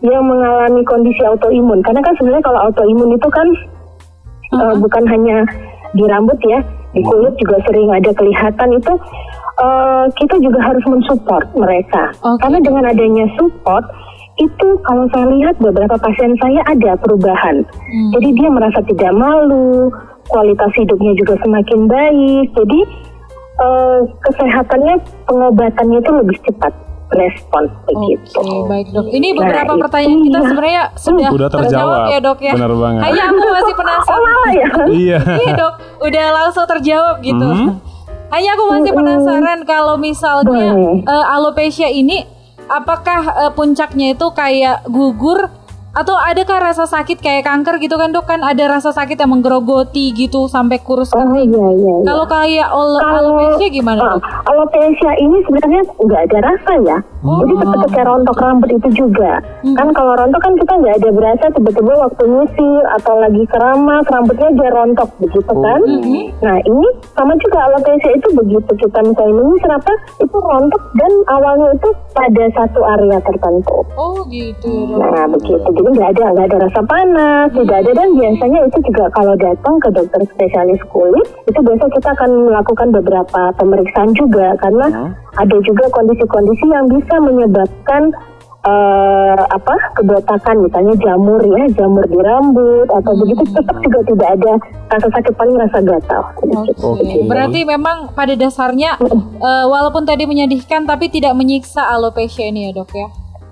yang 0.00 0.24
mengalami 0.24 0.80
kondisi 0.88 1.20
autoimun, 1.28 1.84
karena 1.84 2.00
kan 2.00 2.16
sebenarnya 2.16 2.40
kalau 2.40 2.60
autoimun 2.72 3.12
itu 3.12 3.28
kan 3.28 3.48
eh, 4.56 4.74
bukan 4.80 5.04
hanya 5.04 5.44
di 5.92 6.08
rambut 6.08 6.40
ya, 6.48 6.64
di 6.96 7.04
kulit 7.04 7.36
juga 7.36 7.60
sering 7.68 7.92
ada 7.92 8.10
kelihatan 8.16 8.80
itu. 8.80 8.94
eh, 9.60 10.04
kita 10.16 10.40
juga 10.40 10.56
harus 10.64 10.80
mensupport 10.88 11.44
mereka, 11.52 12.16
Oke. 12.24 12.40
karena 12.40 12.58
dengan 12.64 12.84
adanya 12.88 13.28
support 13.36 13.84
itu 14.40 14.68
kalau 14.82 15.04
saya 15.08 15.26
lihat 15.28 15.54
beberapa 15.58 15.94
pasien 15.96 16.32
saya 16.36 16.64
ada 16.64 16.96
perubahan. 16.96 17.60
Hmm. 17.62 18.10
Jadi 18.16 18.28
dia 18.34 18.48
merasa 18.48 18.80
tidak 18.82 19.12
malu, 19.12 19.92
kualitas 20.26 20.72
hidupnya 20.74 21.12
juga 21.14 21.36
semakin 21.38 21.80
baik. 21.84 22.46
Jadi 22.56 22.80
eh, 23.60 23.98
kesehatannya 24.22 24.94
pengobatannya 25.24 25.98
itu 26.00 26.12
lebih 26.16 26.36
cepat 26.42 26.72
respon 27.10 27.66
begitu. 27.84 28.38
Oke, 28.38 28.70
baik 28.70 28.86
dok. 28.90 29.04
Ini 29.10 29.28
Nah, 29.28 29.38
beberapa 29.42 29.72
itu 29.72 29.82
pertanyaan 29.82 30.20
kita 30.22 30.30
ya. 30.30 30.46
sebenarnya 30.46 30.82
sudah, 30.94 31.28
Udah 31.28 31.48
terjawab. 31.50 32.00
ya 32.06 32.18
dok 32.22 32.38
ya. 32.38 32.52
Benar 32.54 32.72
banget. 32.72 33.00
Hanya 33.02 33.22
aku 33.26 33.44
masih 33.50 33.74
Oh 33.74 33.78
penasaran. 33.78 34.48
ya. 34.54 34.68
Iya. 35.02 35.18
Iya 35.18 35.52
dok, 35.58 35.72
udah 36.00 36.26
langsung 36.32 36.66
terjawab 36.66 37.16
gitu. 37.20 37.46
Mhm. 37.46 37.68
Hanya 38.30 38.50
aku 38.54 38.64
masih 38.70 38.92
penasaran 38.94 39.58
kalau 39.66 39.98
misalnya 39.98 40.70
eh, 41.02 41.24
alopecia 41.34 41.90
ini, 41.90 42.22
apakah 42.70 43.20
eh, 43.46 43.52
puncaknya 43.52 44.14
itu 44.14 44.26
kayak 44.30 44.86
gugur 44.86 45.50
atau 45.92 46.14
adakah 46.14 46.62
rasa 46.62 46.84
sakit 46.84 47.18
kayak 47.18 47.42
kanker 47.42 47.76
gitu 47.78 47.94
kan 47.94 48.08
dok 48.08 48.24
kan 48.24 48.40
ada 48.40 48.62
rasa 48.68 48.90
sakit 48.90 49.16
yang 49.16 49.32
menggerogoti 49.32 50.12
gitu 50.12 50.46
sampai 50.46 50.78
kurus 50.78 51.10
Oh 51.10 51.18
kering. 51.20 51.50
iya 51.50 51.66
iya. 51.68 51.94
iya. 51.96 52.06
Kalau 52.06 52.24
kayak 52.24 52.68
ol- 52.70 52.94
Kalau- 52.96 53.34
alopecia 53.34 53.68
gimana 53.68 53.98
Ah, 54.00 54.10
dok? 54.12 54.22
alopecia 54.46 55.12
ini 55.18 55.36
sebenarnya 55.42 55.82
nggak 55.96 56.22
ada 56.24 56.38
rasa 56.44 56.72
ya. 56.80 56.98
Jadi 57.20 57.52
seperti 57.54 57.86
kayak 57.90 58.06
rontok 58.06 58.38
rambut 58.38 58.70
itu 58.72 58.88
juga. 58.96 59.32
Kan 59.68 59.88
kalau 59.90 60.12
rontok 60.14 60.40
kan 60.40 60.54
kita 60.54 60.72
nggak 60.74 60.94
ada 60.96 61.10
berasa 61.10 61.44
tiba-tiba 61.50 61.92
waktu 61.98 62.22
nyisir 62.24 62.82
atau 62.92 63.14
lagi 63.18 63.42
keramas 63.46 64.04
rambutnya 64.06 64.48
dia 64.52 64.70
rontok 64.70 65.08
begitu 65.18 65.52
kan. 65.52 65.80
Nah 66.38 66.56
ini 66.60 66.86
sama 67.12 67.34
juga 67.36 67.58
alopecia 67.62 68.12
itu 68.12 68.28
begitu 68.32 68.70
kita 68.78 68.98
misalnya 69.02 69.34
menyisir 69.36 69.70
apa 69.70 69.92
itu 70.18 70.36
rontok 70.38 70.82
dan 70.94 71.12
awalnya 71.28 71.68
itu 71.72 71.88
pada 72.10 72.44
satu 72.54 72.80
area 72.88 73.18
tertentu. 73.20 73.76
Oh 73.94 74.22
gitu. 74.24 74.70
Nah 74.92 75.26
begitu, 75.28 75.68
jadi 75.80 75.96
nggak 75.96 76.10
ada 76.12 76.24
nggak 76.36 76.46
ada 76.52 76.58
rasa 76.68 76.80
panas, 76.84 77.48
tidak 77.56 77.76
ada. 77.80 77.90
Dan 77.96 78.08
biasanya 78.12 78.58
itu 78.68 78.78
juga 78.84 79.04
kalau 79.16 79.34
datang 79.40 79.74
ke 79.80 79.88
dokter 79.96 80.20
spesialis 80.28 80.80
kulit 80.92 81.24
itu 81.48 81.56
biasa 81.56 81.84
kita 81.88 82.08
akan 82.20 82.30
melakukan 82.52 82.88
beberapa 82.92 83.40
pemeriksaan 83.56 84.12
juga. 84.12 84.52
Karena 84.60 85.16
ada 85.40 85.56
juga 85.64 85.88
kondisi-kondisi 85.96 86.68
yang 86.68 86.84
bisa 86.92 87.16
menyebabkan 87.24 88.12
eh, 88.68 89.40
apa 89.40 89.74
kebotakan. 89.96 90.68
Misalnya 90.68 90.94
jamur 91.00 91.40
ya 91.48 91.64
jamur 91.72 92.04
di 92.04 92.18
rambut 92.20 92.88
atau 93.00 93.12
begitu. 93.16 93.40
Tetap 93.48 93.76
juga 93.80 94.00
tidak 94.04 94.28
ada 94.36 94.52
rasa 94.92 95.08
sakit 95.16 95.32
paling 95.32 95.56
rasa 95.56 95.80
gatal. 95.80 96.22
Sedikit. 96.44 96.76
Oke, 96.76 97.08
Oke. 97.08 97.24
berarti 97.24 97.60
memang 97.64 98.12
pada 98.12 98.36
dasarnya 98.36 99.00
eh, 99.40 99.64
walaupun 99.64 100.04
tadi 100.04 100.28
menyedihkan 100.28 100.84
tapi 100.84 101.08
tidak 101.08 101.32
menyiksa 101.32 101.88
alopecia 101.88 102.52
ini 102.52 102.68
ya 102.68 102.84
dok 102.84 102.92
ya. 102.92 103.08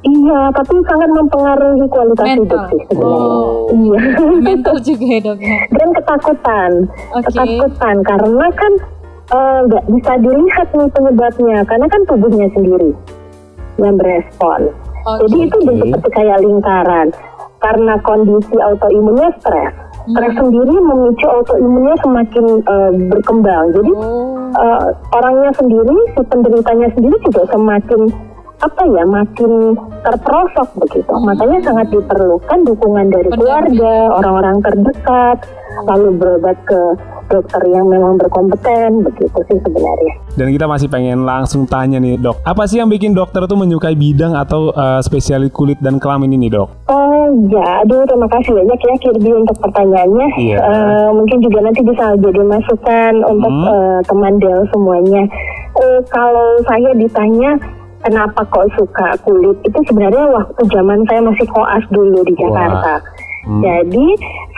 Iya, 0.08 0.40
tapi 0.56 0.74
sangat 0.88 1.10
mempengaruhi 1.12 1.84
kualitas 1.92 2.24
Mental. 2.24 2.40
hidup 2.40 2.62
sih 2.72 2.80
sebenarnya. 2.88 3.28
Oh. 3.28 3.68
Iya. 3.68 4.00
Mental 4.48 4.76
juga 4.80 5.04
ya 5.04 5.18
dok 5.20 5.38
ya. 5.44 5.56
dan 5.76 5.88
ketakutan 5.92 6.70
Oke. 7.12 7.24
ketakutan 7.28 7.96
karena 8.08 8.46
kan 8.56 8.72
eh, 9.28 9.58
nggak 9.68 9.84
bisa 9.92 10.12
dilihat 10.24 10.68
nih 10.72 10.88
penyebabnya 10.88 11.58
karena 11.68 11.86
kan 11.92 12.00
tubuhnya 12.08 12.48
sendiri 12.56 12.90
yang 13.78 13.94
berespon 14.00 14.72
Oke. 15.08 15.20
Jadi 15.24 15.36
itu 15.48 15.56
udah 15.64 15.74
seperti 15.80 16.08
kayak 16.12 16.38
lingkaran. 16.42 17.08
Karena 17.58 17.94
kondisi 18.06 18.56
autoimunnya 18.60 19.30
stres. 19.42 19.74
Stres 20.08 20.34
sendiri 20.36 20.74
memicu 20.78 21.26
autoimunnya 21.26 21.94
semakin 22.04 22.44
eh, 22.60 22.90
berkembang. 23.08 23.64
Jadi 23.74 23.92
eh, 24.52 24.84
orangnya 25.16 25.50
sendiri, 25.56 25.96
si 26.12 26.22
penderitanya 26.28 26.88
sendiri 26.94 27.16
juga 27.24 27.42
semakin 27.50 28.00
apa 28.58 28.82
ya 28.90 29.06
makin 29.06 29.78
terperosok 30.02 30.68
begitu. 30.82 31.12
Makanya 31.14 31.58
sangat 31.62 31.86
diperlukan 31.94 32.58
dukungan 32.66 33.06
dari 33.06 33.30
keluarga, 33.30 33.94
orang-orang 34.18 34.58
terdekat, 34.66 35.38
lalu 35.86 36.18
berobat 36.18 36.58
ke 36.66 36.80
dokter 37.28 37.60
yang 37.68 37.86
memang 37.86 38.16
berkompeten 38.16 39.04
begitu 39.04 39.38
sih 39.46 39.58
sebenarnya. 39.60 40.14
Dan 40.34 40.48
kita 40.48 40.64
masih 40.64 40.88
pengen 40.88 41.22
langsung 41.28 41.68
tanya 41.68 42.00
nih 42.00 42.16
dok, 42.16 42.40
apa 42.42 42.64
sih 42.64 42.80
yang 42.80 42.88
bikin 42.88 43.12
dokter 43.12 43.44
tuh 43.44 43.54
menyukai 43.54 43.94
bidang 43.94 44.32
atau 44.32 44.72
eh, 44.72 45.00
spesialis 45.04 45.52
kulit 45.52 45.76
dan 45.78 46.00
kelamin 46.00 46.34
ini 46.34 46.48
dok? 46.48 46.88
Oh 46.88 47.28
ya, 47.52 47.84
aduh 47.84 48.08
terima 48.08 48.26
kasih 48.32 48.56
banyak 48.56 48.78
ya 48.80 48.94
Kirby 49.04 49.30
untuk 49.36 49.56
pertanyaannya. 49.60 50.26
Iya. 50.40 50.58
Eh, 50.58 51.08
mungkin 51.12 51.38
juga 51.44 51.58
nanti 51.62 51.80
bisa 51.84 52.16
jadi 52.16 52.42
masukan 52.42 53.12
untuk 53.28 53.52
Hmm. 53.52 53.68
eh, 53.70 53.98
teman 54.08 54.34
Del 54.40 54.60
semuanya. 54.72 55.22
Eh, 55.78 56.00
kalau 56.08 56.58
saya 56.64 56.90
ditanya 56.96 57.60
kenapa 58.04 58.40
kok 58.48 58.68
suka 58.78 59.18
kulit 59.26 59.56
itu 59.66 59.78
sebenarnya 59.90 60.24
waktu 60.30 60.62
zaman 60.70 61.02
saya 61.08 61.20
masih 61.24 61.46
koas 61.50 61.84
dulu 61.90 62.22
di 62.26 62.34
Jakarta. 62.38 63.02
Hmm. 63.48 63.62
Jadi 63.64 64.06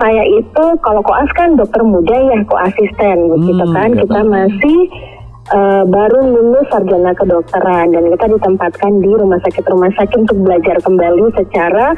saya 0.02 0.24
itu 0.26 0.64
kalau 0.82 1.00
koas 1.04 1.30
kan 1.38 1.54
dokter 1.54 1.82
muda 1.84 2.16
ya 2.16 2.38
koasisten 2.48 3.30
begitu 3.30 3.64
Hmm, 3.64 3.74
kan 3.76 3.88
iya, 3.94 3.98
kita 4.02 4.20
masih 4.26 4.78
eh, 5.50 5.82
baru 5.86 6.18
lulus 6.30 6.66
sarjana 6.70 7.12
kedokteran 7.14 7.92
dan 7.92 8.04
kita 8.16 8.26
ditempatkan 8.38 8.92
di 9.02 9.10
rumah 9.14 9.38
sakit 9.42 9.64
rumah 9.66 9.90
sakit 9.98 10.26
untuk 10.26 10.38
belajar 10.46 10.76
kembali 10.82 11.26
secara 11.34 11.92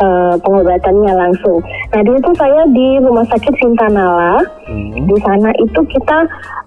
eh, 0.00 0.34
pengobatannya 0.40 1.12
langsung. 1.12 1.58
Nah 1.92 2.00
di 2.04 2.10
situ 2.16 2.30
saya 2.36 2.62
di 2.70 2.88
rumah 3.00 3.26
sakit 3.28 3.54
Sintanala 3.58 4.44
di 5.08 5.16
sana 5.24 5.50
itu 5.58 5.80
kita 5.90 6.18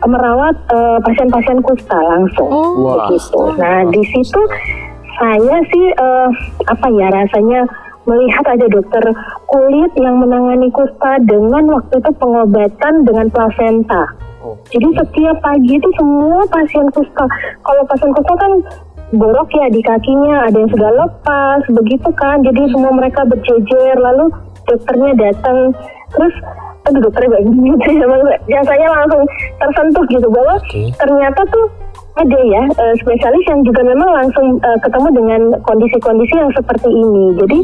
merawat 0.05 0.55
eh, 0.69 0.97
pasien-pasien 1.05 1.59
kusta 1.63 1.97
langsung 1.97 2.49
Oh, 2.49 2.99
begitu. 3.07 3.39
Nah 3.57 3.87
di 3.89 4.01
situ 4.11 4.41
saya 5.21 5.55
sih 5.69 5.85
eh, 5.93 6.29
apa 6.67 6.87
ya 6.91 7.07
rasanya 7.13 7.61
melihat 8.03 8.45
ada 8.47 8.67
dokter 8.67 9.03
kulit 9.47 9.91
yang 9.95 10.19
menangani 10.19 10.67
kusta 10.75 11.23
dengan 11.23 11.71
waktu 11.71 12.03
itu 12.03 12.11
pengobatan 12.19 12.93
dengan 13.07 13.27
plasenta. 13.31 14.03
Jadi 14.69 14.87
setiap 14.99 15.37
pagi 15.39 15.71
itu 15.79 15.89
semua 15.95 16.43
pasien 16.51 16.87
kusta, 16.91 17.25
kalau 17.63 17.83
pasien 17.87 18.11
kusta 18.11 18.33
kan 18.35 18.53
borok 19.13 19.49
ya 19.53 19.69
di 19.69 19.81
kakinya, 19.85 20.49
ada 20.49 20.57
yang 20.57 20.71
sudah 20.73 20.91
lepas, 20.91 21.61
begitu 21.69 22.09
kan. 22.17 22.41
Jadi 22.41 22.61
semua 22.73 22.91
mereka 22.91 23.23
berjejer, 23.23 23.95
lalu 24.01 24.33
dokternya 24.65 25.11
datang, 25.15 25.71
terus 26.11 26.33
aduh 26.83 26.99
dokternya 26.99 27.39
baik 27.39 27.47
gitu 27.47 27.89
ya, 27.95 28.07
ya 28.51 28.59
saya 28.67 28.87
langsung 28.91 29.23
tersentuh 29.55 30.03
gitu 30.11 30.27
bahwa 30.27 30.59
ternyata 30.99 31.41
tuh 31.47 31.65
ada 32.13 32.39
ya 32.45 32.63
eh, 32.69 32.93
spesialis 33.01 33.45
yang 33.49 33.63
juga 33.65 33.81
memang 33.81 34.09
langsung 34.11 34.59
eh, 34.61 34.79
ketemu 34.83 35.07
dengan 35.15 35.41
kondisi-kondisi 35.65 36.35
yang 36.37 36.51
seperti 36.53 36.89
ini. 36.91 37.25
Jadi 37.39 37.59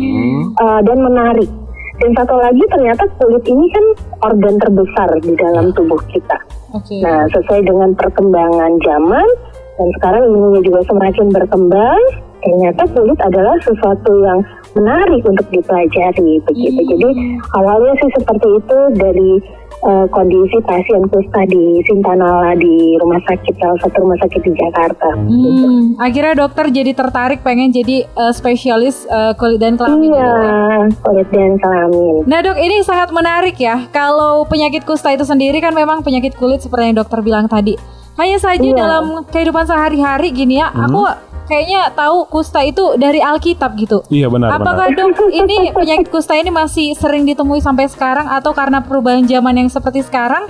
eh, 0.55 0.79
dan 0.87 0.97
menarik. 1.03 1.49
Dan 1.99 2.11
satu 2.15 2.35
lagi 2.39 2.63
ternyata 2.71 3.03
kulit 3.19 3.43
ini 3.43 3.65
kan 3.75 3.85
organ 4.31 4.55
terbesar 4.55 5.09
di 5.19 5.35
dalam 5.35 5.75
tubuh 5.75 5.99
kita. 6.07 6.37
Oke. 6.71 7.03
Nah, 7.03 7.27
sesuai 7.27 7.67
dengan 7.67 7.91
perkembangan 7.97 8.71
zaman 8.87 9.27
dan 9.75 9.87
sekarang 9.99 10.23
ilmunya 10.31 10.61
juga 10.63 10.79
semakin 10.87 11.27
berkembang, 11.31 12.01
ternyata 12.39 12.83
kulit 12.95 13.19
adalah 13.19 13.55
sesuatu 13.63 14.11
yang 14.23 14.39
menarik 14.79 15.23
untuk 15.27 15.47
dipelajari 15.51 16.39
begitu. 16.47 16.81
Jadi 16.87 17.09
awalnya 17.55 17.93
sih 17.99 18.11
seperti 18.15 18.47
itu 18.47 18.77
dari 18.95 19.31
eh, 19.79 20.05
kondisi 20.11 20.57
pasien 20.63 21.03
kusta 21.07 21.41
di 21.47 21.79
Sintanala 21.85 22.55
di 22.55 22.95
rumah 22.99 23.19
sakit 23.23 23.55
salah 23.57 23.79
satu 23.83 23.97
rumah 24.03 24.19
sakit 24.19 24.41
di 24.43 24.53
Jakarta. 24.55 25.09
Hmm, 25.15 25.95
akhirnya 25.97 26.33
dokter 26.35 26.65
jadi 26.69 26.91
tertarik 26.91 27.39
pengen 27.41 27.71
jadi 27.71 28.03
eh, 28.05 28.33
spesialis 28.33 29.07
eh, 29.07 29.33
kulit 29.35 29.59
dan 29.59 29.79
kelamin. 29.79 30.11
Iya, 30.11 30.19
gitu 30.19 30.19
ya. 30.19 30.79
kulit 31.03 31.27
dan 31.31 31.51
kelamin. 31.57 32.15
Nah 32.27 32.39
dok, 32.43 32.57
ini 32.59 32.77
sangat 32.83 33.09
menarik 33.11 33.55
ya. 33.55 33.87
Kalau 33.89 34.43
penyakit 34.45 34.83
kusta 34.83 35.11
itu 35.11 35.23
sendiri 35.23 35.59
kan 35.59 35.71
memang 35.71 36.03
penyakit 36.03 36.35
kulit 36.35 36.59
seperti 36.59 36.91
yang 36.91 36.97
dokter 36.99 37.19
bilang 37.23 37.47
tadi. 37.47 37.75
Hanya 38.19 38.35
saja 38.35 38.59
Iya. 38.59 38.75
dalam 38.75 39.23
kehidupan 39.31 39.63
sehari-hari 39.63 40.35
gini 40.35 40.59
ya, 40.59 40.67
aku 40.75 41.07
kayaknya 41.49 41.89
tahu 41.91 42.29
kusta 42.29 42.61
itu 42.61 42.93
dari 42.95 43.17
Alkitab 43.19 43.73
gitu. 43.75 44.05
Iya 44.07 44.29
benar 44.29 44.61
Apakah 44.61 44.93
benar. 44.93 45.09
dok 45.09 45.33
ini 45.33 45.73
penyakit 45.73 46.07
kusta 46.07 46.37
ini 46.37 46.53
masih 46.53 46.93
sering 46.93 47.25
ditemui 47.25 47.59
sampai 47.59 47.89
sekarang 47.89 48.29
atau 48.29 48.53
karena 48.53 48.85
perubahan 48.85 49.25
zaman 49.25 49.57
yang 49.57 49.69
seperti 49.73 50.05
sekarang? 50.05 50.45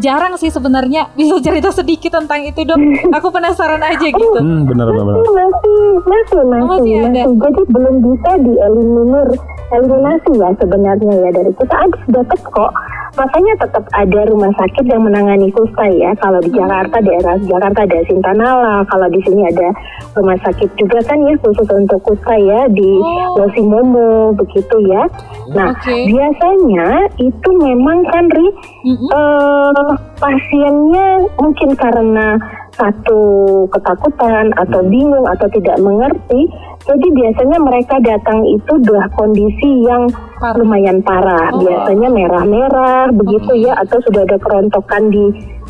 Jarang 0.00 0.40
sih 0.40 0.48
sebenarnya 0.48 1.12
bisa 1.20 1.38
cerita 1.38 1.70
sedikit 1.70 2.18
tentang 2.18 2.42
itu 2.42 2.66
dok. 2.66 2.80
Aku 3.14 3.30
penasaran 3.30 3.78
aja 3.78 4.08
gitu. 4.08 4.38
Hmm, 4.40 4.66
benar 4.66 4.90
benar. 4.90 5.04
benar. 5.04 5.22
Masih, 5.22 5.30
masih, 5.30 5.78
masih, 6.02 6.40
Oh, 6.42 6.46
masih 6.50 6.66
masih, 6.66 6.94
ada. 7.06 7.22
Jadi 7.28 7.62
belum 7.70 7.94
bisa 8.02 8.30
dieliminir, 8.40 9.28
eliminasi 9.70 10.30
ya 10.36 10.48
sebenarnya 10.58 11.12
ya 11.14 11.30
dari 11.30 11.52
kita 11.54 11.76
ada 11.76 11.98
dapat 12.10 12.40
kok. 12.42 12.72
Makanya 13.12 13.54
tetap 13.60 13.84
ada 13.92 14.20
rumah 14.24 14.48
sakit 14.56 14.84
yang 14.84 15.04
menangani 15.04 15.52
kusta 15.52 15.84
ya. 15.86 16.16
Kalau 16.16 16.40
di 16.40 16.48
Jakarta 16.48 16.96
daerah 16.98 17.36
Jakarta 17.38 17.84
ada 17.84 17.98
Sintanala, 18.04 18.76
kalau 18.88 19.04
di 19.08 19.20
sini 19.20 19.44
ada 19.44 19.68
rumah 20.12 20.36
sakit 20.40 20.68
juga 20.74 20.98
kan 21.04 21.20
ya 21.20 21.36
khusus 21.38 21.68
untuk 21.68 22.00
kusta 22.02 22.34
ya 22.34 22.64
di 22.68 22.90
Oh. 23.02 23.36
Losimomo 23.38 24.32
begitu 24.32 24.76
ya. 24.88 25.04
Nah 25.52 25.72
Oke. 25.72 26.08
biasanya 26.08 26.88
itu 27.18 27.48
memang 27.58 28.04
kan 28.08 28.24
Ri 28.28 28.46
Mm-mm. 28.88 29.08
eh 29.08 29.90
pasiennya 30.16 31.06
mungkin 31.36 31.70
karena 31.74 32.36
satu 32.72 33.22
ketakutan 33.68 34.48
atau 34.56 34.80
bingung 34.88 35.28
atau 35.28 35.46
tidak 35.52 35.76
mengerti, 35.80 36.48
jadi 36.88 37.06
biasanya 37.12 37.58
mereka 37.60 38.00
datang 38.00 38.42
itu 38.48 38.72
dua 38.82 39.06
kondisi 39.14 39.84
yang 39.86 40.08
Parah. 40.40 40.56
lumayan 40.58 40.98
parah. 41.04 41.52
Oh. 41.52 41.62
Biasanya 41.62 42.08
merah-merah 42.10 43.12
begitu 43.12 43.68
ya, 43.68 43.76
atau 43.76 44.00
sudah 44.08 44.24
ada 44.24 44.38
kerontokan 44.40 45.12
di 45.12 45.24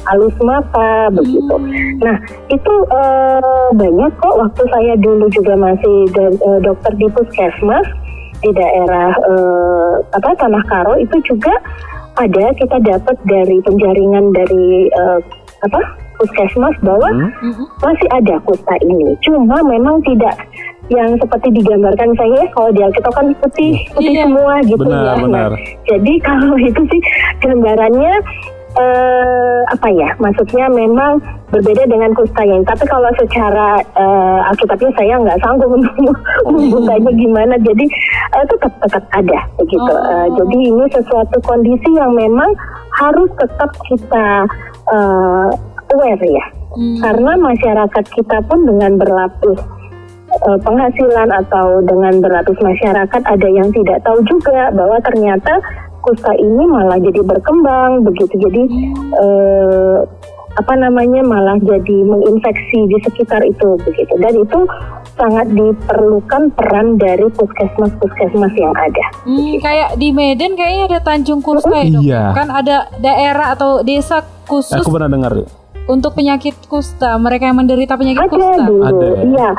alus 0.09 0.35
mata 0.43 1.11
begitu. 1.13 1.55
Nah 2.01 2.17
itu 2.49 2.73
eh, 2.91 3.69
banyak 3.77 4.13
kok. 4.19 4.35
Waktu 4.39 4.63
saya 4.71 4.95
dulu 4.99 5.27
juga 5.31 5.55
masih 5.59 5.97
eh, 6.17 6.59
dokter 6.65 6.93
di 6.97 7.07
puskesmas 7.13 7.87
di 8.43 8.51
daerah 8.51 9.11
eh, 9.15 9.93
apa 10.17 10.31
Tanah 10.35 10.65
Karo 10.67 10.95
itu 10.99 11.17
juga 11.23 11.55
ada 12.19 12.45
kita 12.57 12.77
dapat 12.83 13.17
dari 13.25 13.61
penjaringan 13.65 14.33
dari 14.35 14.91
eh, 14.91 15.21
apa 15.63 15.81
puskesmas 16.19 16.75
bahwa 16.83 17.09
Mm-mm. 17.11 17.67
masih 17.81 18.09
ada 18.11 18.39
kusta 18.43 18.75
ini. 18.83 19.15
Cuma 19.23 19.63
memang 19.63 20.03
tidak 20.03 20.35
yang 20.91 21.15
seperti 21.17 21.49
digambarkan 21.55 22.11
saya 22.19 22.41
kalau 22.53 22.69
di 22.71 22.83
Alkitab 22.83 23.15
kan 23.15 23.27
putih 23.41 23.79
putih 23.95 24.13
Iya. 24.13 24.27
semua 24.27 24.55
gitu 24.63 24.83
Benar, 24.83 24.99
ya. 24.99 25.13
Nah, 25.15 25.19
benar. 25.25 25.51
jadi 25.87 26.13
kalau 26.27 26.57
itu 26.59 26.83
sih 26.91 27.01
gambarannya 27.41 28.15
eh, 28.77 29.61
apa 29.69 29.89
ya? 29.93 30.11
Maksudnya 30.19 30.67
memang 30.73 31.21
berbeda 31.53 31.85
dengan 31.85 32.13
kusta 32.17 32.43
yang. 32.45 32.65
Tapi 32.65 32.85
kalau 32.89 33.11
secara 33.21 33.81
eh, 33.83 34.49
Alkitabnya 34.49 34.91
saya 34.97 35.15
nggak 35.21 35.41
sanggup 35.45 35.71
membukanya 36.49 37.13
gimana. 37.13 37.55
Jadi 37.61 37.85
eh, 38.37 38.45
tetap 38.49 38.73
tetap 38.81 39.05
ada 39.13 39.39
begitu. 39.61 39.93
Oh. 39.93 40.09
Eh, 40.09 40.27
jadi 40.41 40.57
ini 40.73 40.85
sesuatu 40.93 41.37
kondisi 41.45 41.91
yang 41.93 42.17
memang 42.17 42.51
harus 43.01 43.29
tetap 43.37 43.71
kita 43.89 44.29
eh, 44.89 45.49
aware 45.93 46.25
ya. 46.25 46.47
Hmm. 46.73 46.97
Karena 47.05 47.33
masyarakat 47.37 48.05
kita 48.17 48.39
pun 48.49 48.65
dengan 48.65 48.97
berlapis 48.97 49.61
eh, 50.33 50.59
penghasilan 50.65 51.29
atau 51.45 51.85
dengan 51.85 52.17
berlapis 52.25 52.57
masyarakat 52.65 53.23
ada 53.29 53.49
yang 53.53 53.69
tidak 53.77 54.01
tahu 54.01 54.25
juga 54.25 54.73
bahwa 54.73 54.97
ternyata 55.05 55.61
kusta 56.03 56.35
ini 56.35 56.63
malah 56.65 56.99
jadi 56.99 57.21
berkembang 57.23 58.03
begitu. 58.03 58.35
Jadi 58.37 58.63
eh, 59.17 59.99
apa 60.53 60.75
namanya 60.77 61.25
malah 61.25 61.57
jadi 61.57 61.97
menginfeksi 62.05 62.85
di 62.85 62.99
sekitar 63.01 63.41
itu 63.41 63.81
begitu. 63.81 64.13
Dan 64.19 64.37
itu 64.37 64.59
sangat 65.13 65.49
diperlukan 65.49 66.53
peran 66.53 66.97
dari 66.97 67.25
puskesmas-puskesmas 67.31 68.53
yang 68.53 68.75
ada. 68.75 69.05
Hmm, 69.23 69.57
kayak 69.59 69.97
di 69.97 70.11
Medan 70.11 70.53
kayaknya 70.53 70.85
ada 70.89 71.01
Tanjung 71.01 71.41
Kusta 71.41 71.73
ya 71.73 71.89
dok. 71.89 72.03
Iya. 72.03 72.23
Kan 72.35 72.49
ada 72.49 72.77
daerah 72.99 73.53
atau 73.53 73.81
desa 73.81 74.21
khusus 74.45 74.77
Aku 74.77 74.93
pernah 74.93 75.09
dengar 75.09 75.33
ya. 75.35 75.47
untuk 75.85 76.13
penyakit 76.13 76.55
kusta. 76.67 77.17
Mereka 77.17 77.45
yang 77.45 77.57
menderita 77.57 77.97
penyakit 77.97 78.21
Ada 78.23 78.29
kusta. 78.31 78.63
dulu, 78.63 78.83
Ada 78.83 79.07
ya? 79.07 79.23
iya 79.25 79.51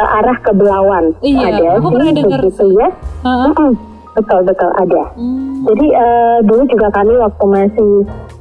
arah 0.00 0.38
ke 0.40 0.56
Belawan 0.56 1.12
Iya, 1.20 1.46
ada 1.52 1.64
aku 1.76 1.84
sih, 1.84 1.92
pernah 1.92 2.12
dengar 2.16 2.40
begitu 2.40 2.56
sih. 2.56 2.72
ya. 2.72 2.88
Heeh. 3.20 3.48
Mm-mm, 3.52 3.72
betul 4.12 4.40
betul 4.42 4.70
ada. 4.74 5.02
Hmm. 5.14 5.62
Jadi 5.64 5.86
eh, 5.92 6.38
dulu 6.44 6.62
juga 6.66 6.88
kami 6.90 7.14
waktu 7.16 7.44
masih 7.46 7.90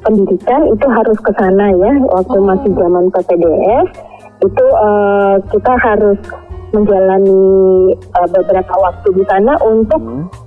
pendidikan 0.01 0.61
itu 0.67 0.85
harus 0.88 1.17
ke 1.19 1.31
sana 1.35 1.67
ya, 1.73 1.91
waktu 2.09 2.38
Oh. 2.39 2.45
masih 2.45 2.71
zaman 2.73 3.05
PPDS 3.11 3.88
itu 4.39 4.65
eh, 4.65 5.35
kita 5.51 5.73
harus 5.77 6.19
menjalani 6.69 7.41
uh, 8.13 8.29
beberapa 8.29 8.73
waktu 8.77 9.07
di 9.17 9.25
sana 9.25 9.57
untuk 9.65 9.97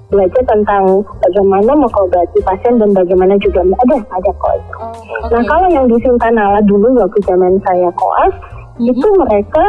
belajar 0.06 0.42
tentang 0.46 1.02
bagaimana 1.18 1.74
mengobati 1.74 2.38
pasien 2.46 2.78
dan 2.78 2.94
bagaimana 2.94 3.34
juga 3.42 3.66
ada 3.66 3.98
ada 4.06 4.30
kok 4.30 4.52
itu. 4.54 4.76
Oh, 4.78 4.94
Nah 5.34 5.42
oke. 5.42 5.50
kalau 5.50 5.66
yang 5.74 5.90
di 5.90 5.98
Sintanala 5.98 6.62
dulu 6.62 6.94
waktu 6.94 7.18
zaman 7.26 7.58
saya 7.66 7.90
koas 7.98 8.34
itu 8.78 9.02
mereka 9.18 9.66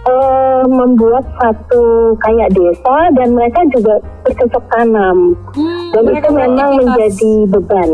eh, 0.00 0.62
membuat 0.64 1.24
satu 1.36 2.14
kayak 2.24 2.52
desa 2.52 2.96
dan 3.16 3.28
mereka 3.36 3.60
juga 3.74 4.00
bercocok 4.24 4.64
tanam 4.72 5.36
Hmm, 5.52 5.90
dan 5.92 6.04
itu 6.14 6.30
memang 6.30 6.70
menjadi 6.78 7.32
beban 7.50 7.90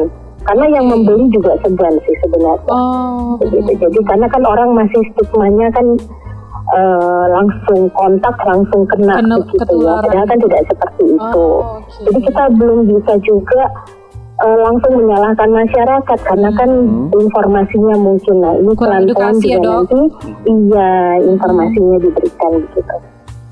karena 0.46 0.66
yang 0.78 0.86
membeli 0.86 1.26
juga 1.34 1.58
segan 1.58 1.94
sih 2.06 2.14
sebenarnya. 2.22 2.70
Oh, 2.70 3.34
Begitu. 3.42 3.82
Jadi 3.82 3.98
karena 4.06 4.26
kan 4.30 4.42
orang 4.46 4.78
masih 4.78 5.02
stigmanya 5.10 5.66
kan 5.74 5.86
eh, 6.70 7.24
langsung 7.34 7.90
kontak 7.90 8.34
langsung 8.46 8.86
kena, 8.86 9.18
Kena 9.18 9.42
begitu 9.42 9.74
ya. 9.82 9.98
Padahal 10.06 10.26
kan 10.30 10.38
tidak 10.38 10.62
seperti 10.70 11.02
itu. 11.18 11.42
Oh, 11.50 11.82
oke. 11.82 11.90
Jadi 12.06 12.18
kita 12.30 12.42
belum 12.54 12.78
bisa 12.86 13.12
juga 13.26 13.62
eh, 14.36 14.56
langsung 14.60 14.92
menyalahkan 14.96 15.48
masyarakat 15.48 16.18
karena 16.22 16.50
kan 16.52 16.70
informasinya 17.10 17.96
mungkin 17.96 18.34
nah 18.38 18.52
ini 18.52 18.72
Kurang 18.72 19.04
pelan-pelan 19.08 19.34
edukasi 19.36 19.46
ya, 19.48 19.58
Dok? 19.58 19.72
nanti 19.88 20.00
iya 20.44 20.90
informasinya 21.22 21.96
diberikan 21.98 22.52
begitu. 22.60 22.94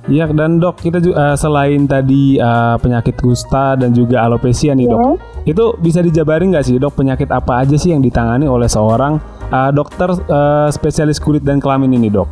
Iya 0.05 0.29
dan 0.37 0.61
dok 0.61 0.85
kita 0.85 1.01
juga 1.01 1.33
selain 1.33 1.89
tadi 1.89 2.37
eh, 2.37 2.77
penyakit 2.77 3.17
kusta 3.17 3.73
dan 3.73 3.97
juga 3.97 4.21
alopecia 4.21 4.77
nih 4.77 4.85
dok, 4.85 5.01
Ya. 5.01 5.13
itu 5.49 5.65
bisa 5.81 6.05
dijabarin 6.05 6.53
nggak 6.53 6.65
sih 6.69 6.77
dok 6.77 6.93
penyakit 6.93 7.33
apa 7.33 7.65
aja 7.65 7.73
sih 7.81 7.89
yang 7.97 8.05
ditangani 8.05 8.45
oleh 8.45 8.69
seorang 8.69 9.17
eh, 9.49 9.71
dokter 9.73 10.13
eh, 10.13 10.69
spesialis 10.69 11.17
kulit 11.17 11.41
dan 11.41 11.57
kelamin 11.57 11.97
ini 11.97 12.13
dok? 12.13 12.29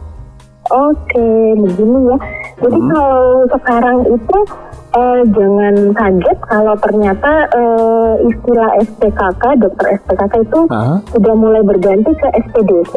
Oke, 0.68 1.28
begini 1.58 2.12
ya. 2.12 2.16
Jadi 2.60 2.78
kalau 2.86 3.42
sekarang 3.50 3.96
itu 4.06 4.38
eh, 4.92 5.20
jangan 5.28 5.74
kaget 5.92 6.38
kalau 6.44 6.74
ternyata 6.78 7.32
eh, 7.50 8.12
istilah 8.26 8.70
SPKK, 8.78 9.42
dokter 9.58 9.86
SPKK 9.98 10.34
itu 10.42 10.60
Ah, 10.68 10.96
sudah 11.10 11.34
mulai 11.34 11.62
berganti 11.62 12.12
ke 12.12 12.28
SPDC. 12.46 12.94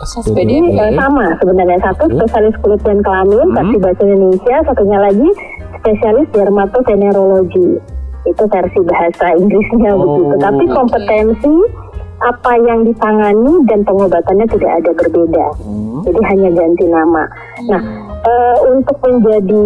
SPD. 0.00 0.48
Ini 0.48 0.74
eh, 0.74 0.92
sama 0.96 1.36
sebenarnya 1.36 1.78
satu 1.82 2.08
Oke. 2.08 2.14
spesialis 2.16 2.56
kulit 2.60 2.80
dan 2.82 2.98
kelamin, 3.00 3.46
versi 3.52 3.76
bahasa 3.78 4.02
Indonesia, 4.02 4.56
satunya 4.64 4.98
lagi 4.98 5.28
spesialis 5.76 6.26
dermatovenerologi. 6.32 7.68
Itu 8.22 8.44
versi 8.46 8.80
bahasa 8.84 9.26
Inggrisnya 9.32 9.92
Oh, 9.92 10.00
begitu. 10.00 10.34
Tapi 10.40 10.64
kompetensi 10.68 11.54
apa 12.20 12.52
yang 12.60 12.84
ditangani 12.84 13.64
dan 13.64 13.80
pengobatannya 13.80 14.44
tidak 14.44 14.72
ada 14.76 14.90
berbeda. 14.92 15.46
Jadi 16.04 16.20
hanya 16.28 16.48
ganti 16.52 16.84
nama. 16.84 17.24
Nah, 17.68 17.82
eh, 18.20 18.56
untuk 18.68 18.96
menjadi 19.00 19.64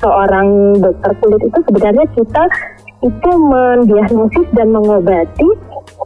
seorang 0.00 0.76
dokter 0.80 1.12
kulit 1.22 1.40
itu 1.44 1.58
sebenarnya 1.68 2.06
kita 2.16 2.42
itu 3.04 3.30
mendiagnosis 3.36 4.46
dan 4.56 4.72
mengobati 4.72 5.48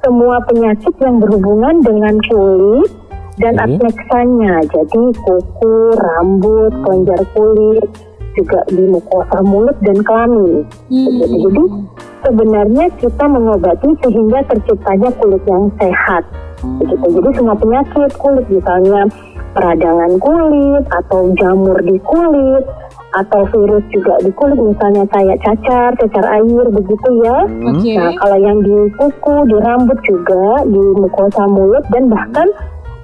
semua 0.00 0.40
penyakit 0.48 0.94
yang 1.00 1.20
berhubungan 1.20 1.82
dengan 1.84 2.14
kulit 2.28 2.90
dan 3.40 3.56
Oke. 3.56 3.64
adneksanya. 3.78 4.54
Jadi 4.68 5.02
kuku, 5.24 5.74
rambut, 5.96 6.72
kelenjar 6.84 7.20
kulit, 7.32 7.86
juga 8.36 8.60
di 8.70 8.84
mukosa 8.86 9.38
mulut 9.42 9.76
dan 9.82 9.98
kelamin. 10.06 10.64
Hmm. 10.88 11.20
Jadi 11.20 11.64
sebenarnya 12.26 12.86
kita 13.00 13.24
mengobati 13.26 13.90
sehingga 14.06 14.38
terciptanya 14.46 15.08
kulit 15.18 15.42
yang 15.48 15.66
sehat. 15.80 16.22
Begitu. 16.60 17.06
Jadi 17.20 17.28
semua 17.40 17.56
penyakit 17.56 18.10
kulit 18.20 18.46
misalnya 18.52 19.08
peradangan 19.50 20.12
kulit 20.22 20.84
atau 20.94 21.34
jamur 21.34 21.78
di 21.82 21.96
kulit 22.06 22.64
atau 23.10 23.42
virus 23.50 23.82
juga 23.90 24.14
di 24.22 24.30
kulit 24.38 24.58
misalnya 24.58 25.02
kayak 25.10 25.38
cacar, 25.42 25.90
cacar 25.98 26.24
air 26.30 26.66
begitu 26.70 27.08
ya. 27.26 27.38
Oke. 27.66 27.92
Nah, 27.98 28.10
kalau 28.22 28.38
yang 28.38 28.58
di 28.62 28.76
kuku, 28.94 29.34
di 29.50 29.56
rambut 29.58 29.98
juga, 30.06 30.62
di 30.66 30.82
mukosa 30.94 31.42
mulut 31.50 31.82
dan 31.90 32.06
bahkan 32.06 32.48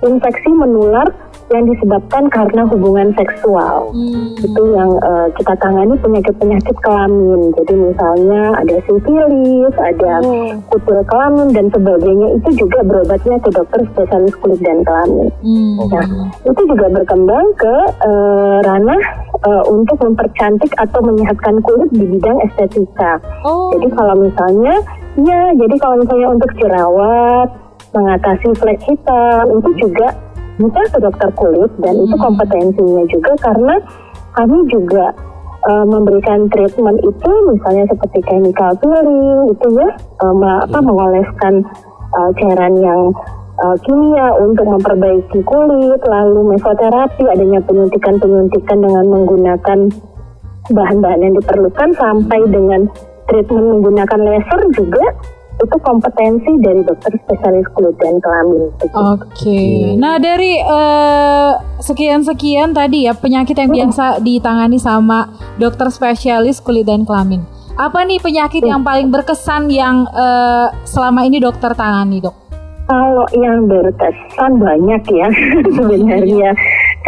infeksi 0.05 0.51
menular 0.53 1.09
yang 1.47 1.63
disebabkan 1.65 2.27
karena 2.27 2.67
hubungan 2.67 3.15
seksual 3.15 3.95
Hmm. 3.95 4.35
itu 4.35 4.63
yang 4.75 4.91
eh, 4.99 5.27
kita 5.39 5.55
tangani 5.57 5.95
penyakit-penyakit 5.97 6.77
kelamin. 6.83 7.55
Jadi 7.55 7.75
misalnya 7.87 8.43
ada 8.59 8.77
sifilis, 8.83 9.75
ada 9.79 10.13
Oh. 10.27 10.51
kutil 10.75 11.01
kelamin 11.07 11.49
dan 11.55 11.67
sebagainya 11.71 12.29
itu 12.35 12.67
juga 12.67 12.83
berobatnya 12.83 13.39
ke 13.39 13.51
dokter 13.55 13.81
spesialis 13.95 14.35
kulit 14.43 14.59
dan 14.59 14.83
kelamin. 14.83 15.31
Hmm. 15.39 15.87
Nah, 15.87 16.07
itu 16.43 16.61
juga 16.67 16.87
berkembang 16.91 17.47
ke 17.55 17.77
eh, 18.03 18.59
ranah 18.67 19.03
eh, 19.39 19.65
untuk 19.71 19.97
mempercantik 20.03 20.75
atau 20.77 21.01
menyehatkan 21.01 21.63
kulit 21.63 21.89
di 21.95 22.05
bidang 22.11 22.43
estetika. 22.43 23.23
Oh. 23.47 23.71
Jadi 23.71 23.87
kalau 23.95 24.19
misalnya, 24.19 24.75
ya, 25.15 25.41
jadi 25.55 25.75
kalau 25.79 26.03
misalnya 26.03 26.29
untuk 26.35 26.51
jerawat, 26.59 27.49
mengatasi 27.95 28.49
flek 28.59 28.81
hitam, 28.83 29.45
itu 29.61 29.71
juga 29.87 30.09
bisa 30.57 30.81
ke 30.89 30.99
dokter 30.99 31.29
kulit 31.37 31.69
dan 31.85 31.95
itu 32.01 32.17
kompetensinya 32.17 33.05
juga 33.13 33.33
karena 33.45 33.77
kami 34.33 34.59
juga 34.73 35.13
eh, 35.69 35.85
memberikan 35.85 36.49
treatment 36.49 36.97
itu 37.05 37.31
misalnya 37.53 37.85
seperti 37.93 38.19
chemical 38.25 38.73
peeling 38.81 39.53
itu 39.53 39.67
ya, 39.77 39.89
me- 40.33 40.63
apa 40.65 40.79
mengoleskan 40.81 41.61
eh, 42.17 42.31
cairan 42.41 42.75
yang 42.81 43.13
eh, 43.61 43.77
kimia 43.85 44.33
untuk 44.41 44.65
memperbaiki 44.65 45.45
kulit, 45.45 46.01
lalu 46.09 46.57
mesoterapi 46.57 47.25
adanya 47.29 47.61
penyuntikan-penyuntikan 47.69 48.79
dengan 48.81 49.05
menggunakan 49.13 49.79
bahan-bahan 50.73 51.21
yang 51.23 51.35
diperlukan 51.39 51.89
sampai 51.95 52.41
dengan 52.49 52.91
treatment 53.29 53.67
menggunakan 53.79 54.21
laser 54.25 54.61
juga 54.75 55.05
itu 55.57 55.77
kompetensi 55.81 56.51
dari 56.61 56.85
dokter 56.85 57.17
spesialis 57.17 57.67
kulit 57.73 57.97
dan 57.97 58.21
kelamin. 58.21 58.69
Oke. 58.93 59.97
Nah, 59.97 60.21
dari 60.21 60.61
eh, 60.61 61.53
sekian-sekian 61.81 62.77
tadi 62.77 63.09
ya 63.09 63.17
penyakit 63.17 63.57
yang 63.57 63.73
biasa 63.73 64.21
ditangani 64.21 64.77
sama 64.77 65.33
dokter 65.57 65.89
spesialis 65.89 66.61
kulit 66.61 66.85
dan 66.85 67.09
kelamin. 67.09 67.41
Apa 67.77 68.05
nih 68.05 68.21
penyakit 68.21 68.65
yang 68.65 68.85
paling 68.85 69.09
berkesan 69.09 69.73
yang 69.73 70.05
eh, 70.13 70.69
selama 70.85 71.25
ini 71.25 71.41
dokter 71.41 71.73
tangani, 71.73 72.21
Dok? 72.21 72.37
Kalau 72.87 73.27
yang 73.35 73.67
berkesan 73.67 74.63
banyak 74.63 75.03
ya 75.11 75.29
sebenarnya 75.77 76.51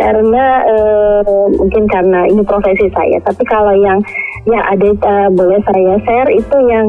karena 0.00 0.44
eh, 0.64 1.44
mungkin 1.52 1.84
karena 1.84 2.24
ini 2.32 2.40
profesi 2.48 2.88
saya. 2.96 3.20
Tapi 3.20 3.44
kalau 3.44 3.76
yang 3.76 4.00
ya 4.48 4.61
ada 4.72 4.88
eh, 4.88 5.28
boleh 5.37 5.61
saya 5.68 5.94
share 6.02 6.30
itu 6.32 6.56
yang 6.66 6.88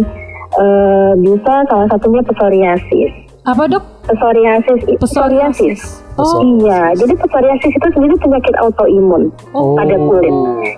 eh, 0.59 1.11
bisa 1.17 1.53
salah 1.65 1.87
satunya 1.87 2.21
psoriasis. 2.27 3.11
Apa, 3.47 3.65
Dok? 3.65 3.83
Psoriasis, 4.05 4.81
psoriasis. 4.99 5.79
Oh. 6.19 6.43
Iya, 6.43 6.91
jadi 6.99 7.13
psoriasis 7.15 7.71
itu 7.71 7.87
sendiri 7.95 8.15
penyakit 8.19 8.53
autoimun 8.59 9.31
Oh. 9.55 9.73
pada 9.79 9.95
kulit. 9.95 10.33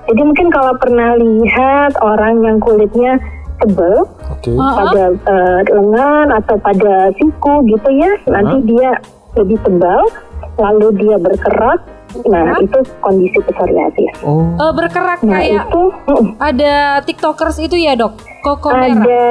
Jadi 0.08 0.22
mungkin 0.22 0.48
kalau 0.54 0.78
pernah 0.78 1.18
lihat 1.18 1.98
orang 2.00 2.46
yang 2.46 2.62
kulitnya 2.62 3.18
tebal 3.60 4.06
ah. 4.62 4.74
pada 4.78 5.04
eh, 5.18 5.60
lengan 5.74 6.28
atau 6.38 6.56
pada 6.62 7.10
siku 7.18 7.66
gitu 7.66 7.90
ya, 7.92 8.12
nanti 8.30 8.56
dia 8.70 9.02
lebih 9.36 9.58
tebal, 9.66 10.02
lalu 10.62 10.88
dia 11.02 11.16
berkerak. 11.18 11.82
Nah, 12.28 12.60
itu 12.60 12.76
kondisi 13.00 13.40
psoriasis. 13.40 14.14
Oh. 14.22 14.44
Eh, 14.60 14.72
berkerak 14.76 15.24
Nah, 15.24 15.40
kayak 15.40 15.66
itu 15.72 15.84
ada 16.38 17.00
tiktokers 17.08 17.58
itu 17.64 17.80
ya, 17.80 17.96
Dok? 17.96 18.20
Koko 18.44 18.76
merah. 18.76 19.00
ada 19.00 19.24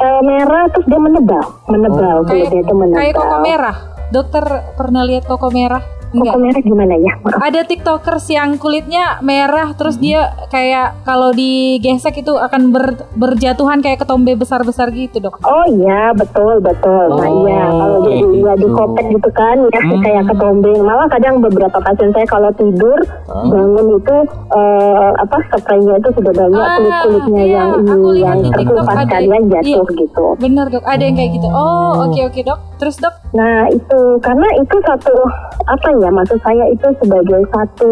eh, 0.00 0.20
merah 0.24 0.64
terus 0.72 0.86
dia 0.88 1.00
menebal, 1.00 1.44
menebal 1.68 2.16
Kayak, 2.24 2.48
kulitnya 2.48 2.60
itu 2.64 2.74
menebal. 2.74 2.98
kayak 2.98 3.14
koko 3.14 3.36
merah. 3.40 3.76
Dokter 4.10 4.44
pernah 4.74 5.02
lihat 5.06 5.24
koko 5.28 5.48
merah? 5.52 5.82
Koko 6.10 6.26
Enggak. 6.26 6.36
merah 6.40 6.60
gimana 6.60 6.94
ya? 6.96 7.12
Maaf. 7.20 7.38
Ada 7.40 7.60
tiktokers 7.64 8.26
yang 8.28 8.50
kulitnya 8.56 9.18
merah 9.20 9.70
terus 9.72 9.94
dia 9.96 10.20
kayak 10.48 11.02
kalau 11.02 11.30
digesek 11.30 12.18
itu 12.18 12.34
akan 12.34 12.70
ber- 12.70 13.06
berjatuhan 13.12 13.78
kayak 13.78 14.00
ketombe 14.00 14.34
besar-besar 14.34 14.90
gitu 14.90 15.20
dok. 15.20 15.38
Oh 15.40 15.62
iya 15.68 16.10
betul 16.12 16.58
betul. 16.58 17.06
Nah 17.12 17.22
Oh, 17.22 17.46
iya 17.46 17.62
kalau 17.68 17.98
jadi 18.02 18.18
ya 18.18 18.52
gitu. 18.52 18.66
dikopek 18.66 19.06
gitu 19.08 19.30
kan 19.30 19.56
ya 19.64 19.80
kayak 20.00 20.22
ketombe. 20.26 20.72
Malah 20.76 21.06
kadang 21.08 21.38
beberapa 21.38 21.78
pasien 21.78 22.10
saya 22.10 22.26
kalau 22.26 22.50
tidur 22.52 22.98
bangun 23.28 23.86
itu 23.96 24.16
eh, 24.50 25.10
apa 25.16 25.36
spraynya 25.52 25.94
itu 25.96 26.10
sudah 26.12 26.32
banyak 26.32 26.58
Ah, 26.60 26.74
kulit 26.76 26.94
kulitnya 27.00 27.42
iya, 27.44 27.54
yang 27.56 27.70
aku 27.80 28.08
ini 28.10 28.20
yang 28.20 28.36
di 28.36 28.50
TikTok 28.50 28.58
terkelupas 28.76 28.96
ada- 28.96 29.12
kalian 29.12 29.42
jatuh 29.46 29.84
iya. 29.86 29.94
gitu. 29.96 30.24
Bener 30.36 30.66
dok, 30.68 30.84
ada 30.84 31.02
yang 31.02 31.14
kayak 31.14 31.30
gitu. 31.32 31.48
Oh 31.48 31.90
oke 32.02 32.20
oke 32.24 32.40
dok. 32.42 32.58
Terus 32.76 32.96
dok? 32.96 33.14
Nah 33.30 33.70
itu 33.70 34.00
karena 34.18 34.48
itu 34.56 34.76
satu 34.80 35.14
apa 35.62 35.88
ya 36.00 36.10
maksud 36.10 36.40
saya 36.42 36.64
itu 36.72 36.88
sebagai 36.98 37.40
satu 37.52 37.90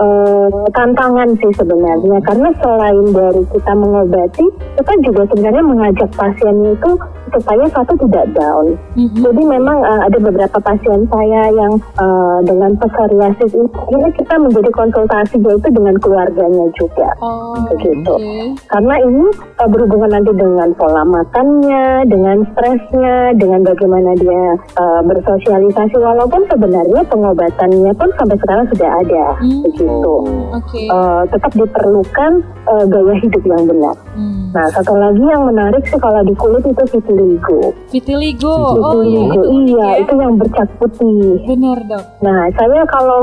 eh, 0.00 0.48
tantangan 0.72 1.28
sih 1.36 1.52
sebenarnya 1.56 2.18
karena 2.24 2.48
selain 2.60 3.06
dari 3.12 3.42
kita 3.52 3.72
mengobati, 3.76 4.44
kita 4.80 4.92
juga 5.04 5.22
sebenarnya 5.32 5.64
mengajak 5.64 6.10
pasien 6.16 6.56
itu 6.64 6.90
supaya 7.32 7.64
satu 7.72 7.96
tidak 8.06 8.28
down. 8.36 8.76
Mhm. 8.94 9.24
Jadi 9.24 9.42
memang 9.42 9.78
eh, 9.80 10.00
ada 10.08 10.18
beberapa 10.20 10.58
pasien 10.60 11.08
saya 11.08 11.42
yang 11.52 11.72
eh, 11.80 12.38
dengan 12.44 12.76
psoriasis 12.76 13.52
ini, 13.56 13.68
ini 13.68 14.08
kita 14.20 14.34
menjadi 14.36 14.70
konsultasi 14.72 15.40
yaitu 15.40 15.68
dengan 15.72 15.96
keluarganya 16.00 16.66
juga. 16.76 17.08
Oh, 17.24 17.56
Begitu. 17.72 18.12
oke. 18.12 18.36
Karena 18.68 18.94
ini 19.00 19.26
eh, 19.32 19.68
berhubungan 19.68 20.10
nanti 20.12 20.32
dengan 20.36 20.68
pola 20.76 21.02
makannya, 21.08 22.04
dengan 22.08 22.44
stresnya, 22.52 23.32
dengan 23.36 23.64
bagaimana 23.64 24.12
dia 24.20 24.44
eh, 24.76 25.00
bersosialisasi. 25.08 25.96
Walaupun 25.96 26.44
sebenarnya 26.52 27.00
pengobatannya 27.12 27.92
pun 27.92 28.08
sampai 28.16 28.36
sekarang 28.40 28.64
sudah 28.72 28.90
ada, 28.98 29.24
Hmm. 29.36 29.60
begitu. 29.62 30.14
Oke. 30.50 30.82
Eh, 30.88 31.22
tetap 31.28 31.52
diperlukan 31.52 32.32
eh, 32.62 32.84
gaya 32.88 33.14
hidup 33.20 33.42
yang 33.44 33.62
benar. 33.68 33.96
Hmm. 34.16 34.48
Nah, 34.50 34.66
satu 34.70 34.96
lagi 34.96 35.20
yang 35.20 35.44
menarik 35.44 35.84
sih 35.84 35.98
kalau 35.98 36.24
di 36.24 36.32
kulit 36.32 36.64
itu 36.64 36.82
vitiligo. 36.88 37.60
Vitiligo. 37.88 38.56
Oh 38.78 39.04
iya, 39.04 39.28
Vitiligo, 39.28 39.34
itu 39.34 39.40
unik 39.44 39.68
iya, 39.68 39.84
ya. 39.84 40.00
itu 40.00 40.12
yang 40.16 40.32
bercat 40.34 40.68
putih. 40.80 41.22
Benar, 41.44 41.78
Dok. 41.84 42.04
Nah, 42.20 42.40
saya 42.54 42.80
kalau 42.88 43.20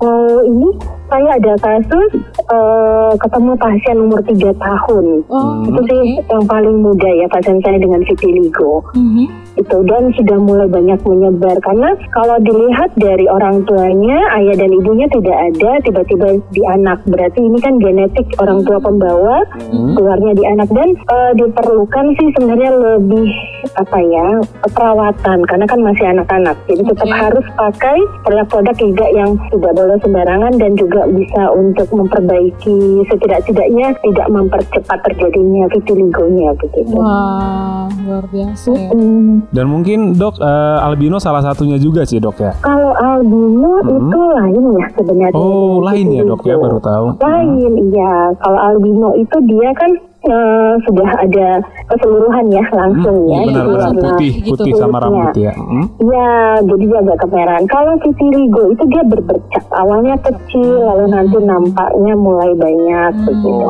eh, 0.00 0.38
ini 0.44 0.68
saya 1.10 1.28
ada 1.34 1.54
kasus 1.58 2.10
eh, 2.46 3.12
ketemu 3.18 3.52
pasien 3.58 3.96
umur 3.98 4.20
3 4.22 4.54
tahun. 4.56 5.04
Oh, 5.26 5.66
Itu 5.66 5.80
sih 5.84 6.02
yang 6.24 6.46
paling 6.46 6.80
muda 6.80 7.10
ya 7.10 7.26
pasien 7.28 7.58
saya 7.60 7.76
dengan 7.76 8.00
vitiligo 8.02 8.80
Mhm. 8.94 9.26
itu 9.52 9.76
dan 9.84 10.08
sudah 10.14 10.38
mulai 10.38 10.66
banyak 10.66 10.96
menyebar. 11.02 11.58
Karena 11.60 11.90
kalau 12.10 12.38
dilihat 12.40 12.94
dari 12.96 13.26
orang 13.26 13.66
tuanya 13.66 14.18
ayah 14.38 14.56
dan 14.56 14.70
ibunya 14.70 15.10
tidak 15.10 15.36
ada 15.36 15.70
tiba-tiba 15.82 16.28
di 16.48 16.62
anak. 16.64 17.02
Berarti 17.04 17.40
ini 17.40 17.58
kan 17.58 17.76
genetik 17.76 18.30
orang 18.38 18.62
tua 18.62 18.78
pembawa 18.78 19.42
keluarnya 19.68 20.32
di 20.32 20.44
anak. 20.46 20.68
Dan 20.70 20.94
eh, 20.94 21.32
diperlukan 21.36 22.06
sih 22.16 22.28
sebenarnya 22.32 22.70
lebih 22.72 23.28
apa 23.74 23.98
ya 24.00 24.26
perawatan. 24.70 25.38
Karena 25.44 25.66
kan 25.66 25.80
masih 25.82 26.06
anak-anak. 26.08 26.56
Jadi 26.64 26.82
tetap 26.86 27.08
Oke. 27.08 27.18
harus 27.18 27.46
pakai 27.52 27.98
produk-produk 28.22 28.76
juga 28.78 29.06
yang 29.10 29.30
tidak 29.50 29.72
boleh 29.74 29.98
sembarangan 30.00 30.52
dan 30.56 30.72
juga 30.74 30.99
bisa 31.08 31.42
untuk 31.54 31.88
memperbaiki 31.88 32.76
setidak-tidaknya 33.08 33.96
tidak 34.02 34.26
mempercepat 34.28 34.98
terjadinya 35.08 35.64
vitiligonya 35.72 36.52
begitu. 36.60 36.92
Wah, 36.92 37.88
luar 38.04 38.24
biasa 38.28 38.68
ya. 38.74 38.90
Hmm. 38.92 39.48
Dan 39.48 39.66
mungkin 39.70 40.18
dok 40.18 40.36
eh, 40.36 40.78
albino 40.84 41.16
salah 41.16 41.40
satunya 41.40 41.80
juga 41.80 42.04
sih 42.04 42.20
dok 42.20 42.36
ya. 42.36 42.52
Kalau 42.60 42.92
albino 42.92 43.72
Hmm. 43.80 43.96
itu 43.96 44.20
lain 44.36 44.64
ya 44.76 44.86
sebenarnya. 44.92 45.38
Oh 45.38 45.80
lain 45.80 46.06
ya 46.12 46.22
dok 46.26 46.42
ya 46.44 46.56
baru 46.58 46.78
tahu. 46.82 47.06
Lain, 47.22 47.72
iya. 47.88 48.34
Kalau 48.36 48.58
albino 48.60 49.16
itu 49.16 49.36
dia 49.46 49.70
kan 49.72 49.90
eh, 50.22 50.72
sudah 50.80 51.10
ada 51.18 51.48
keseluruhan 51.86 52.46
ya 52.48 52.64
langsung 52.70 53.16
Hmm, 53.18 53.30
ya. 53.30 53.38
iya 53.38 53.46
benar 53.46 53.64
benar 53.66 53.80
warna- 53.80 54.02
putih 54.10 54.32
gitu. 54.36 54.48
putih 54.52 54.72
sama 54.74 54.86
Kulitnya. 54.92 55.02
rambut 55.02 55.34
ya. 55.36 55.52
Hmm. 55.54 55.84
Iya, 56.00 56.30
jadi 56.62 56.84
dia 56.84 56.98
agak 57.00 57.18
kemerahan. 57.20 57.64
Kalau 57.66 57.92
vitiligo 57.98 58.62
itu 58.68 58.84
dia 58.86 59.02
berbercak. 59.02 59.64
Awalnya 59.70 60.16
kecil, 60.20 60.68
lalu 60.82 61.04
nanti 61.08 61.36
nampaknya 61.40 62.14
mulai 62.14 62.52
banyak 62.54 63.12
begitu. 63.22 63.68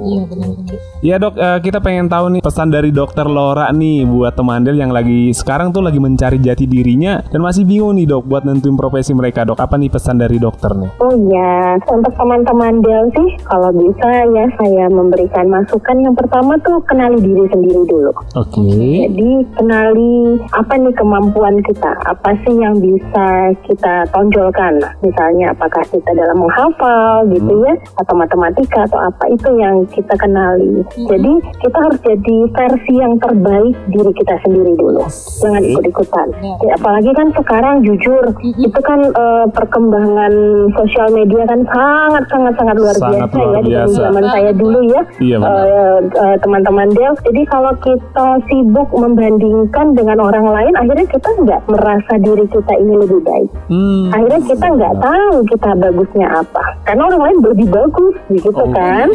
Iya, 0.00 0.20
benar-benar. 0.26 0.78
Ya 1.00 1.16
dok, 1.16 1.32
eh, 1.34 1.58
kita 1.60 1.80
pengen 1.80 2.06
tahu 2.06 2.28
nih 2.30 2.40
pesan 2.40 2.68
dari 2.68 2.90
dokter 2.90 3.24
Laura 3.24 3.68
nih 3.70 4.04
buat 4.04 4.36
temandel 4.36 4.76
yang 4.76 4.90
lagi 4.90 5.32
sekarang 5.32 5.70
tuh 5.70 5.80
lagi 5.80 5.96
mencari 5.96 6.36
jati 6.36 6.64
dirinya 6.64 7.24
dan 7.24 7.40
masih 7.40 7.64
bingung 7.64 7.96
nih 7.96 8.04
dok 8.06 8.24
buat 8.24 8.44
nentuin 8.44 8.76
profesi 8.76 9.12
mereka 9.12 9.42
dok. 9.42 9.56
Apa 9.56 9.74
nih 9.74 9.88
pesan 9.88 10.16
dari 10.16 10.36
dokter 10.36 10.68
nih? 10.70 10.92
Oh 10.98 11.08
iya, 11.24 11.80
untuk 11.86 12.12
teman-teman 12.12 12.80
Del 12.80 13.08
sih, 13.10 13.28
kalau 13.42 13.72
bisa 13.72 14.08
ya 14.28 14.44
saya 14.54 14.84
memberikan 14.86 15.48
masukan. 15.80 15.96
Yang 16.04 16.14
pertama 16.20 16.52
tuh 16.60 16.76
kenali 16.84 17.18
diri 17.20 17.44
sendiri 17.48 17.80
dulu. 17.88 18.12
Oke. 18.36 18.60
Jadi 19.08 19.30
kenali 19.56 20.12
apa 20.52 20.72
nih 20.76 20.94
kemampuan 20.94 21.56
kita, 21.64 21.92
apa 22.04 22.30
sih 22.44 22.54
yang 22.56 22.76
bisa 22.78 23.26
kita 23.64 24.04
tonjolkan. 24.12 24.76
Misalnya 25.00 25.56
apakah 25.56 25.82
kita 25.88 26.10
dalam 26.12 26.36
menghafal 26.36 27.24
gitu 27.32 27.52
ya, 27.64 27.74
atau 27.96 28.14
matematika 28.14 28.84
atau 28.84 29.00
apa 29.00 29.24
itu 29.32 29.48
yang 29.56 29.84
kita 29.88 30.14
kenali. 30.16 30.84
Jadi 31.08 31.32
kita 31.64 31.78
harus 31.80 31.98
jadi 32.04 32.36
versi 32.52 32.94
yang 32.94 33.16
terbaik 33.18 33.74
diri 33.88 34.12
kita 34.12 34.34
sendiri 34.44 34.76
dulu, 34.76 35.04
jangan 35.40 35.62
ikut-ikutan. 35.64 36.28
Ya, 36.60 36.76
apalagi 36.76 37.10
kan 37.16 37.28
sekarang 37.32 37.74
jujur 37.82 38.24
itu 38.42 38.80
kan 38.84 39.00
eh, 39.02 39.46
perkembangan 39.52 40.32
sosial 40.76 41.08
media 41.12 41.42
kan 41.48 41.60
sangat 41.66 42.24
sangat 42.28 42.54
sangat 42.58 42.76
luar 42.76 42.94
Sangat 42.96 43.30
biasa 43.30 43.38
luar 43.38 43.54
ya 43.54 43.60
di 43.60 43.70
biasa. 43.72 43.98
zaman 44.00 44.24
saya 44.28 44.50
dulu 44.52 44.78
ya. 44.84 45.00
Iya, 45.20 45.36
benar. 45.38 45.52
Eh, 45.56 45.68
eh, 46.00 46.36
teman-teman 46.40 46.88
Del. 46.90 47.14
Jadi 47.22 47.42
kalau 47.46 47.72
kita 47.80 48.26
sibuk 48.48 48.88
membandingkan 48.90 49.94
dengan 49.94 50.18
orang 50.20 50.46
lain, 50.50 50.74
akhirnya 50.76 51.06
kita 51.08 51.28
nggak 51.44 51.60
merasa 51.70 52.12
diri 52.18 52.46
kita 52.48 52.72
ini 52.80 52.94
lebih 52.98 53.20
baik. 53.22 53.50
Hmm. 53.70 54.10
Akhirnya 54.10 54.40
kita 54.46 54.66
nggak 54.66 54.94
tahu 54.98 55.36
kita 55.50 55.70
bagusnya 55.78 56.26
apa, 56.30 56.64
karena 56.84 57.02
orang 57.10 57.22
lain 57.30 57.36
lebih 57.44 57.68
bagus, 57.70 58.14
begitu 58.28 58.48
Oh. 58.60 58.70
kan? 58.74 59.08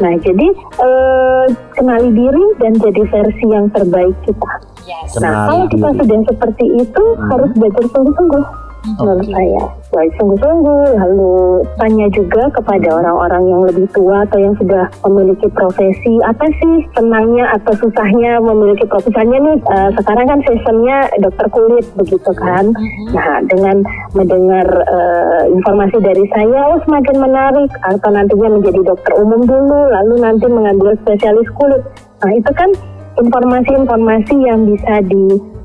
Nah, 0.00 0.14
jadi 0.18 0.46
eh, 0.80 1.44
kenali 1.76 2.10
diri 2.12 2.44
dan 2.58 2.72
jadi 2.76 3.02
versi 3.06 3.46
yang 3.48 3.66
terbaik 3.70 4.16
kita. 4.24 4.52
Yes. 4.88 5.20
Nah, 5.20 5.46
kalau 5.46 5.64
kita 5.68 5.88
sudah 5.94 6.18
seperti 6.26 6.66
itu, 6.80 7.04
Hmm. 7.14 7.28
harus 7.30 7.50
belajar 7.54 7.84
sungguh-sungguh. 7.92 8.44
Menurut 8.80 9.28
saya, 9.28 9.64
baik 9.92 10.12
sungguh-sungguh, 10.16 10.82
lalu 10.96 11.60
tanya 11.76 12.06
juga 12.16 12.48
kepada 12.48 12.88
orang-orang 12.96 13.42
yang 13.52 13.62
lebih 13.68 13.84
tua 13.92 14.24
atau 14.24 14.40
yang 14.40 14.56
sudah 14.56 14.88
memiliki 15.04 15.52
profesi 15.52 16.16
apa 16.24 16.48
sih 16.48 16.88
senangnya 16.96 17.44
atau 17.60 17.76
susahnya 17.76 18.40
memiliki 18.40 18.88
profesinya 18.88 19.36
nih. 19.36 19.58
eh, 19.60 19.90
sekarang 20.00 20.26
kan 20.26 20.40
seasonnya 20.48 20.98
dokter 21.20 21.46
kulit 21.52 21.84
begitu 21.92 22.30
kan. 22.40 22.72
Nah, 23.12 23.44
dengan 23.52 23.84
mendengar 24.16 24.64
eh, 24.64 25.42
informasi 25.52 26.00
dari 26.00 26.24
saya, 26.32 26.72
oh 26.72 26.80
semakin 26.88 27.16
menarik 27.20 27.70
atau 27.84 28.08
nantinya 28.08 28.48
menjadi 28.56 28.80
dokter 28.80 29.12
umum 29.20 29.44
dulu, 29.44 29.80
lalu 29.92 30.14
nanti 30.24 30.46
mengambil 30.48 30.96
spesialis 31.04 31.48
kulit. 31.52 31.84
Nah, 32.24 32.32
itu 32.32 32.50
kan 32.56 32.72
informasi-informasi 33.20 34.34
yang 34.40 34.64
bisa 34.64 35.04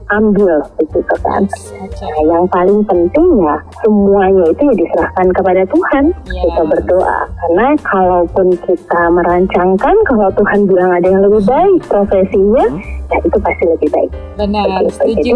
diambil 0.05 0.61
begitu 0.77 1.15
kan. 1.25 1.41
Nah, 1.81 2.21
yang 2.29 2.45
paling 2.53 2.79
penting 2.85 3.27
ya 3.41 3.57
semuanya 3.81 4.45
itu 4.53 4.61
ya 4.69 4.75
diserahkan 4.77 5.27
kepada 5.33 5.61
Tuhan. 5.65 6.03
Iya. 6.29 6.41
Kita 6.45 6.63
berdoa 6.69 7.19
karena 7.25 7.67
kalaupun 7.81 8.47
kita 8.61 9.01
merancangkan 9.09 9.95
kalau 10.05 10.29
Tuhan 10.37 10.59
bilang 10.69 10.91
ada 10.93 11.07
yang 11.09 11.21
lebih 11.25 11.41
baik 11.49 11.81
profesinya, 11.89 12.65
ya 13.09 13.17
itu 13.25 13.37
pasti 13.41 13.63
lebih 13.65 13.89
baik. 13.89 14.11
Benar, 14.37 14.65
Begitu. 14.69 14.93
setuju. 14.93 15.15
Jadi, 15.17 15.33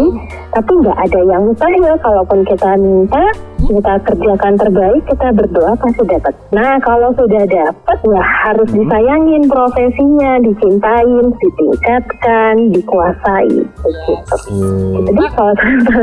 tapi 0.54 0.72
nggak 0.86 0.98
ada 0.98 1.20
yang 1.26 1.42
mustahil. 1.50 1.94
Kalaupun 2.00 2.38
kita 2.46 2.70
minta, 2.78 3.24
kita 3.70 3.94
kerjakan 4.02 4.54
terbaik, 4.58 5.02
kita 5.06 5.28
berdoa 5.30 5.72
pasti 5.78 6.02
dapat. 6.02 6.34
Nah, 6.50 6.74
kalau 6.82 7.14
sudah 7.14 7.46
dapat, 7.46 7.98
ya 8.02 8.22
harus 8.42 8.66
disayangin 8.68 9.46
profesinya, 9.46 10.42
dicintain, 10.42 11.30
ditingkatkan, 11.30 12.54
dikuasai. 12.74 13.54
Begitu. 13.62 14.12
Jadi 15.06 15.24
kalau 15.30 15.54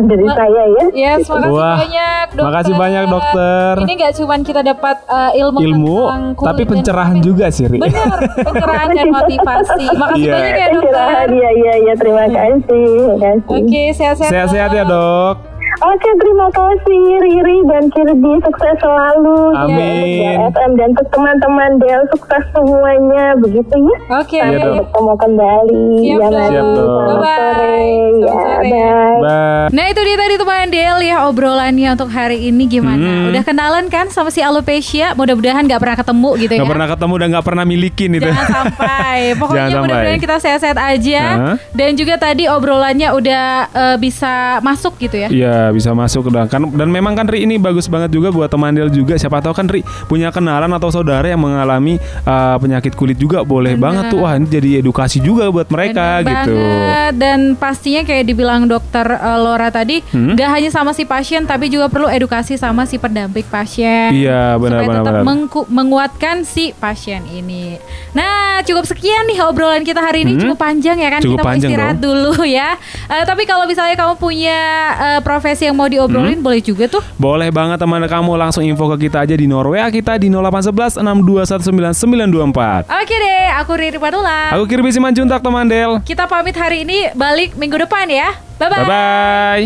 dari 0.08 0.26
Ma- 0.26 0.38
saya 0.38 0.64
ya. 0.66 0.84
Yes, 0.96 1.28
makasih 1.28 1.52
Wah, 1.52 1.76
banyak 1.78 2.26
dokter. 2.32 2.46
makasih 2.48 2.74
banyak, 2.74 3.04
dokter. 3.06 3.74
Ini 3.84 3.94
nggak 3.94 4.14
cuma 4.16 4.36
kita 4.40 4.62
dapat 4.64 4.96
uh, 5.06 5.32
ilmu, 5.36 5.58
Ilmu, 5.60 6.00
tapi 6.40 6.64
pencerahan 6.64 7.20
juga 7.20 7.52
sih, 7.52 7.68
Ri. 7.68 7.84
Benar, 7.84 8.18
pencerahan 8.48 8.90
dan 8.90 9.08
motivasi. 9.12 9.84
Makasih 9.92 10.24
Iya. 10.24 10.34
banyak 10.34 10.56
ya 10.56 10.68
dokter. 10.70 10.86
Istirahat, 10.88 11.30
ya, 11.30 11.50
ya, 11.52 11.74
ya, 11.84 11.94
terima 12.00 12.26
kasih. 12.26 12.64
Terima 12.64 13.16
kasih. 13.20 13.60
Oke, 13.60 13.84
sehat-sehat. 13.92 14.32
Sehat-sehat 14.32 14.72
ya 14.72 14.84
dok. 14.88 15.57
Oke, 15.78 16.10
terima 16.18 16.50
kasih 16.50 17.02
Riri 17.22 17.58
dan 17.70 17.84
Kirby. 17.94 18.34
Sukses 18.42 18.76
selalu. 18.82 19.54
Amin. 19.54 20.26
Ya, 20.26 20.50
FM 20.50 20.72
dan 20.74 20.90
untuk 20.98 21.08
teman-teman 21.14 21.78
Del 21.78 22.02
sukses 22.10 22.44
semuanya 22.50 23.38
begitu 23.38 23.76
ya. 23.78 23.98
Oke. 24.18 24.42
Iya, 24.42 24.58
Dok. 24.58 24.74
Bertemu 24.82 25.14
kembali. 25.22 25.86
Siap, 26.02 26.18
ya. 26.18 26.30
Siap, 26.50 26.66
sore. 26.74 27.78
Ya, 28.18 28.26
sore. 28.26 28.70
bye. 28.74 29.18
Bye. 29.22 29.68
Nah 29.70 29.86
itu 29.94 30.02
dia 30.02 30.18
tadi 30.18 30.36
teman 30.42 30.68
Del 30.74 30.98
ya 31.06 31.16
obrolannya 31.30 31.90
untuk 31.94 32.10
hari 32.10 32.50
ini 32.50 32.64
gimana? 32.66 33.06
Hmm. 33.06 33.30
Udah 33.30 33.44
kenalan 33.46 33.86
kan 33.94 34.10
sama 34.10 34.34
si 34.34 34.42
alopecia? 34.42 35.14
Mudah-mudahan 35.14 35.62
nggak 35.62 35.78
pernah 35.78 35.98
ketemu 36.02 36.30
gitu 36.42 36.54
ya. 36.58 36.62
Gak 36.66 36.74
pernah 36.74 36.90
ketemu 36.90 37.14
dan 37.22 37.28
gak 37.38 37.46
pernah 37.46 37.66
milikin 37.70 38.10
itu. 38.18 38.26
Jangan 38.26 38.48
sampai. 38.50 39.18
Pokoknya 39.40 39.58
Jangan 39.62 39.70
sampai. 39.70 39.84
mudah-mudahan 39.86 40.22
kita 40.26 40.36
sehat-sehat 40.42 40.78
aja. 40.82 41.22
Hah? 41.22 41.56
Dan 41.70 41.94
juga 41.94 42.18
tadi 42.18 42.50
obrolannya 42.50 43.10
udah 43.14 43.46
eh, 43.70 43.98
bisa 44.02 44.58
masuk 44.66 44.98
gitu 44.98 45.22
ya. 45.22 45.30
Iya, 45.30 45.67
Iya 45.68 45.76
bisa 45.76 45.92
masuk 45.92 46.32
dan 46.32 46.48
kan 46.48 46.64
dan 46.64 46.88
memang 46.88 47.12
kan 47.12 47.28
Ri 47.28 47.44
ini 47.44 47.60
bagus 47.60 47.86
banget 47.86 48.08
juga 48.10 48.32
buat 48.32 48.48
teman 48.48 48.72
Del 48.72 48.88
juga 48.88 49.14
siapa 49.14 49.38
tahu 49.38 49.52
kan 49.52 49.68
Ri 49.68 49.80
punya 50.08 50.32
kenalan 50.32 50.72
atau 50.72 50.88
saudara 50.88 51.28
yang 51.28 51.38
mengalami 51.38 51.98
uh, 52.24 52.56
penyakit 52.56 52.96
kulit 52.96 53.16
juga 53.16 53.44
boleh 53.44 53.74
Bener. 53.74 53.84
banget 53.84 54.04
tuh 54.08 54.20
wah 54.22 54.32
ini 54.34 54.48
jadi 54.48 54.80
edukasi 54.80 55.20
juga 55.20 55.48
buat 55.48 55.68
mereka 55.68 56.22
Bener 56.22 56.24
gitu. 56.24 56.56
banget. 56.56 57.12
Dan 57.18 57.40
pastinya 57.54 58.02
kayak 58.02 58.24
dibilang 58.24 58.64
dokter 58.64 59.04
uh, 59.10 59.36
Laura 59.36 59.68
tadi, 59.68 60.00
Hmm? 60.08 60.34
nggak 60.34 60.50
hanya 60.50 60.70
sama 60.70 60.92
si 60.92 61.04
pasien 61.04 61.44
tapi 61.44 61.68
juga 61.68 61.88
perlu 61.88 62.08
edukasi 62.08 62.56
sama 62.56 62.86
si 62.86 62.96
pendamping 62.96 63.44
pasien. 63.44 64.14
Iya, 64.14 64.56
benar, 64.56 64.78
supaya 64.78 64.88
benar, 64.88 65.02
tetap 65.02 65.14
benar. 65.14 65.26
mengku- 65.26 65.68
menguatkan 65.68 66.36
si 66.42 66.72
pasien 66.74 67.26
ini. 67.28 67.76
Nah, 68.14 68.62
cukup 68.62 68.86
sekian 68.86 69.26
nih 69.26 69.42
obrolan 69.42 69.82
kita 69.82 70.00
hari 70.00 70.22
ini 70.22 70.34
Hmm? 70.34 70.42
cukup 70.46 70.58
panjang 70.60 70.96
ya 70.96 71.10
kan. 71.10 71.20
Cukup 71.20 71.34
kita 71.34 71.44
mau 71.44 71.50
panjang 71.50 71.72
istirahat 71.72 71.98
dong. 71.98 72.06
dulu 72.06 72.46
ya. 72.46 72.70
Eh, 73.10 73.26
tapi 73.26 73.44
kalau 73.44 73.66
misalnya 73.66 73.96
kamu 73.96 74.14
punya 74.16 74.60
eh, 74.96 75.20
profesi 75.20 75.57
yang 75.60 75.76
mau 75.76 75.86
Hmm? 75.88 75.94
diobrolin 75.98 76.40
boleh 76.40 76.62
juga 76.62 76.86
tuh. 76.88 77.02
Boleh 77.16 77.50
banget 77.50 77.80
teman 77.80 78.04
kamu 78.04 78.32
langsung 78.36 78.62
info 78.62 78.92
ke 78.94 79.08
kita 79.08 79.24
aja 79.24 79.34
di 79.34 79.48
Norway 79.48 79.80
kita 79.88 80.20
di 80.20 80.28
0811 80.30 81.00
6219924. 81.00 82.86
Oke 82.92 83.16
deh, 83.16 83.46
aku 83.56 83.72
Riri 83.74 83.98
Padula. 83.98 84.52
Aku 84.54 84.68
Kirby 84.68 84.92
Simanjuntak 84.92 85.42
teman 85.42 85.66
Del. 85.66 86.04
Kita 86.04 86.28
pamit 86.28 86.54
hari 86.54 86.84
ini 86.84 87.10
balik 87.14 87.56
minggu 87.56 87.78
depan 87.80 88.06
ya. 88.08 88.36
Bye 88.58 88.68
bye. 88.68 88.78
Bye 88.78 88.90
bye. 88.90 89.66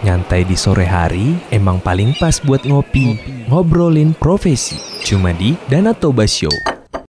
Nyantai 0.00 0.48
di 0.48 0.56
sore 0.56 0.88
hari 0.88 1.36
emang 1.52 1.76
paling 1.76 2.16
pas 2.16 2.40
buat 2.40 2.64
ngopi. 2.64 3.20
Ngobrolin 3.52 4.16
profesi. 4.16 4.80
Cuma 5.04 5.36
di 5.36 5.52
Danatoba 5.68 6.24
Show. 6.24 6.79